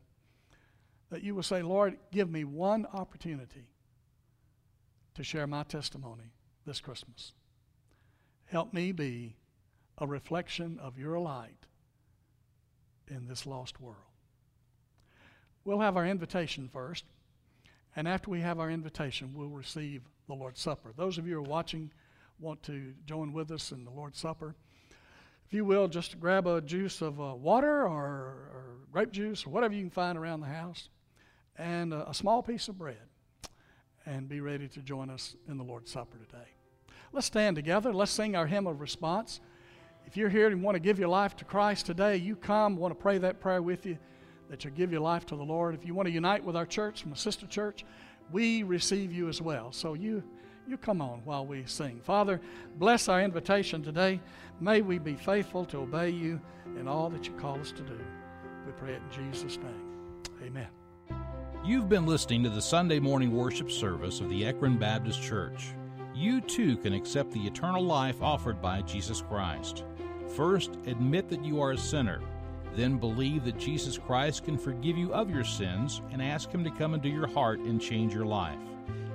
That 1.13 1.23
you 1.23 1.35
will 1.35 1.43
say, 1.43 1.61
Lord, 1.61 1.99
give 2.11 2.31
me 2.31 2.45
one 2.45 2.87
opportunity 2.91 3.67
to 5.15 5.23
share 5.23 5.47
my 5.47 5.63
testimony 5.63 6.33
this 6.65 6.81
Christmas. 6.81 7.35
Help 8.47 8.73
me 8.73 8.93
be 8.93 9.37
a 9.99 10.07
reflection 10.07 10.79
of 10.79 10.99
your 10.99 11.19
light 11.19 11.67
in 13.09 13.27
this 13.29 13.45
lost 13.45 13.79
world. 13.79 13.99
We'll 15.67 15.81
have 15.81 15.99
our 15.99 16.07
invitation 16.07 16.71
first, 16.73 17.05
and 17.95 18.09
after 18.09 18.31
we 18.31 18.41
have 18.41 18.59
our 18.59 18.71
invitation, 18.71 19.35
we'll 19.35 19.51
receive 19.51 20.01
the 20.29 20.35
Lord's 20.35 20.63
Supper. 20.63 20.95
Those 20.97 21.19
of 21.19 21.27
you 21.27 21.35
who 21.35 21.41
are 21.41 21.43
watching 21.43 21.93
want 22.41 22.63
to 22.63 22.95
join 23.05 23.35
with 23.35 23.51
us 23.51 23.71
in 23.71 23.85
the 23.85 23.91
Lord's 23.91 24.19
Supper. 24.19 24.55
If 25.47 25.53
you 25.53 25.67
will, 25.67 25.89
just 25.89 26.19
grab 26.19 26.47
a 26.47 26.63
juice 26.63 27.03
of 27.03 27.21
uh, 27.21 27.35
water 27.35 27.83
or, 27.83 27.91
or, 27.91 28.65
grape 28.91 29.13
juice 29.13 29.47
or 29.47 29.51
whatever 29.51 29.75
you 29.75 29.83
can 29.83 29.91
find 29.91 30.17
around 30.17 30.41
the 30.41 30.47
house, 30.47 30.89
and 31.59 31.93
a, 31.93 32.11
a 32.11 32.15
small 32.15 32.43
piece 32.43 32.69
of 32.69 32.79
bread, 32.79 32.97
and 34.07 34.29
be 34.29 34.41
ready 34.41 34.69
to 34.69 34.81
join 34.81 35.11
us 35.11 35.37
in 35.49 35.59
the 35.59 35.65
Lord's 35.65 35.91
Supper 35.91 36.19
today. 36.19 36.49
Let's 37.13 37.27
stand 37.27 37.57
together. 37.57 37.93
Let's 37.93 38.11
sing 38.11 38.35
our 38.37 38.47
hymn 38.47 38.67
of 38.67 38.81
response. 38.81 39.41
If 40.07 40.17
you're 40.17 40.29
here 40.29 40.49
and 40.49 40.63
want 40.63 40.75
to 40.75 40.81
give 40.81 40.99
your 40.99 41.09
life 41.09 41.37
to 41.37 41.45
Christ 41.45 41.87
today, 41.87 42.17
you 42.17 42.37
come, 42.37 42.77
want 42.77 42.93
to 42.93 43.01
pray 43.01 43.19
that 43.19 43.41
prayer 43.41 43.63
with 43.63 43.87
you, 43.87 43.99
that 44.51 44.65
you 44.65 44.71
give 44.71 44.91
your 44.91 45.01
life 45.01 45.27
to 45.27 45.37
the 45.37 45.43
Lord. 45.43 45.75
If 45.75 45.87
you 45.87 45.95
want 45.95 46.07
to 46.07 46.13
unite 46.13 46.45
with 46.45 46.57
our 46.57 46.67
church 46.67 47.05
a 47.05 47.17
sister 47.17 47.47
church, 47.47 47.85
we 48.31 48.63
receive 48.63 49.13
you 49.13 49.29
as 49.29 49.41
well. 49.41 49.73
So 49.73 49.95
you 49.95 50.23
you 50.67 50.77
come 50.77 51.03
on 51.03 51.23
while 51.25 51.45
we 51.45 51.65
sing. 51.67 52.01
Father, 52.03 52.41
bless 52.79 53.09
our 53.09 53.21
invitation 53.21 53.83
today. 53.83 54.21
May 54.61 54.81
we 54.81 54.99
be 54.99 55.15
faithful 55.15 55.65
to 55.67 55.79
obey 55.79 56.11
you 56.11 56.41
in 56.79 56.87
all 56.87 57.11
that 57.11 57.27
you 57.27 57.33
call 57.35 57.59
us 57.59 57.73
to 57.73 57.83
do. 57.83 57.99
We 58.65 58.73
pray 58.73 58.93
it 58.93 59.03
in 59.11 59.33
Jesus' 59.33 59.57
name. 59.57 60.23
Amen. 60.45 60.82
You've 61.65 61.89
been 61.89 62.07
listening 62.07 62.43
to 62.45 62.51
the 62.51 62.61
Sunday 62.61 62.99
morning 62.99 63.33
worship 63.33 63.71
service 63.71 64.21
of 64.21 64.29
the 64.29 64.45
Ekron 64.45 64.79
Baptist 64.79 65.23
Church. 65.23 65.75
You 66.15 66.41
too 66.41 66.77
can 66.77 66.93
accept 66.93 67.31
the 67.33 67.47
eternal 67.47 67.85
life 67.85 68.21
offered 68.21 68.61
by 68.61 68.83
Jesus 68.83 69.23
Christ. 69.23 69.85
First, 70.35 70.77
admit 70.87 71.29
that 71.29 71.45
you 71.45 71.61
are 71.63 71.73
a 71.73 71.79
sinner. 71.79 72.21
Then 72.75 72.99
believe 72.99 73.45
that 73.45 73.59
Jesus 73.59 73.99
Christ 73.99 74.45
can 74.45 74.59
forgive 74.59 74.97
you 74.97 75.13
of 75.13 75.31
your 75.31 75.45
sins 75.45 76.03
and 76.11 76.21
ask 76.21 76.51
Him 76.51 76.65
to 76.65 76.71
come 76.71 76.95
into 76.95 77.09
your 77.09 77.29
heart 77.29 77.61
and 77.61 77.81
change 77.81 78.15
your 78.15 78.27
life 78.27 78.59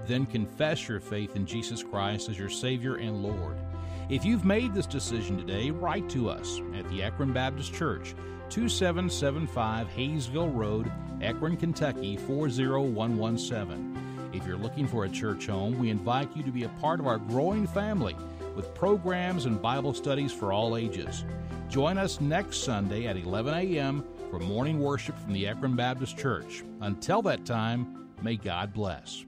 then 0.08 0.26
confess 0.26 0.88
your 0.88 1.00
faith 1.00 1.36
in 1.36 1.46
Jesus 1.46 1.84
Christ 1.84 2.30
as 2.30 2.40
your 2.40 2.50
Savior 2.50 2.96
and 2.96 3.22
Lord. 3.22 3.58
If 4.10 4.24
you've 4.24 4.46
made 4.46 4.74
this 4.74 4.86
decision 4.86 5.38
today, 5.38 5.70
write 5.70 6.10
to 6.10 6.30
us 6.30 6.62
at 6.76 6.88
the 6.90 7.04
Ekron 7.04 7.34
Baptist 7.34 7.74
Church, 7.74 8.16
2775 8.50 9.90
Hayesville 9.90 10.56
Road, 10.56 10.90
Ekron, 11.22 11.58
Kentucky 11.58 12.18
40117. 12.18 14.30
If 14.34 14.46
you're 14.46 14.58
looking 14.58 14.88
for 14.88 15.06
a 15.06 15.10
church 15.10 15.48
home, 15.48 15.78
we 15.80 15.90
invite 15.90 16.36
you 16.36 16.44
to 16.44 16.52
be 16.52 16.64
a 16.64 16.70
part 16.82 17.00
of 17.00 17.08
our 17.08 17.18
growing 17.18 17.66
family 17.66 18.16
with 18.56 18.74
programs 18.74 19.46
and 19.46 19.62
Bible 19.62 19.94
studies 19.94 20.32
for 20.32 20.52
all 20.52 20.78
ages. 20.78 21.26
Join 21.70 21.98
us 21.98 22.22
next 22.22 22.64
Sunday 22.64 23.08
at 23.08 23.18
11 23.18 23.54
a.m. 23.54 24.04
for 24.30 24.40
morning 24.40 24.80
worship 24.80 25.18
from 25.20 25.34
the 25.34 25.48
Ekron 25.48 25.76
Baptist 25.76 26.18
Church. 26.18 26.64
Until 26.82 27.22
that 27.24 27.46
time, 27.46 28.10
may 28.22 28.36
God 28.36 28.74
bless. 28.74 29.26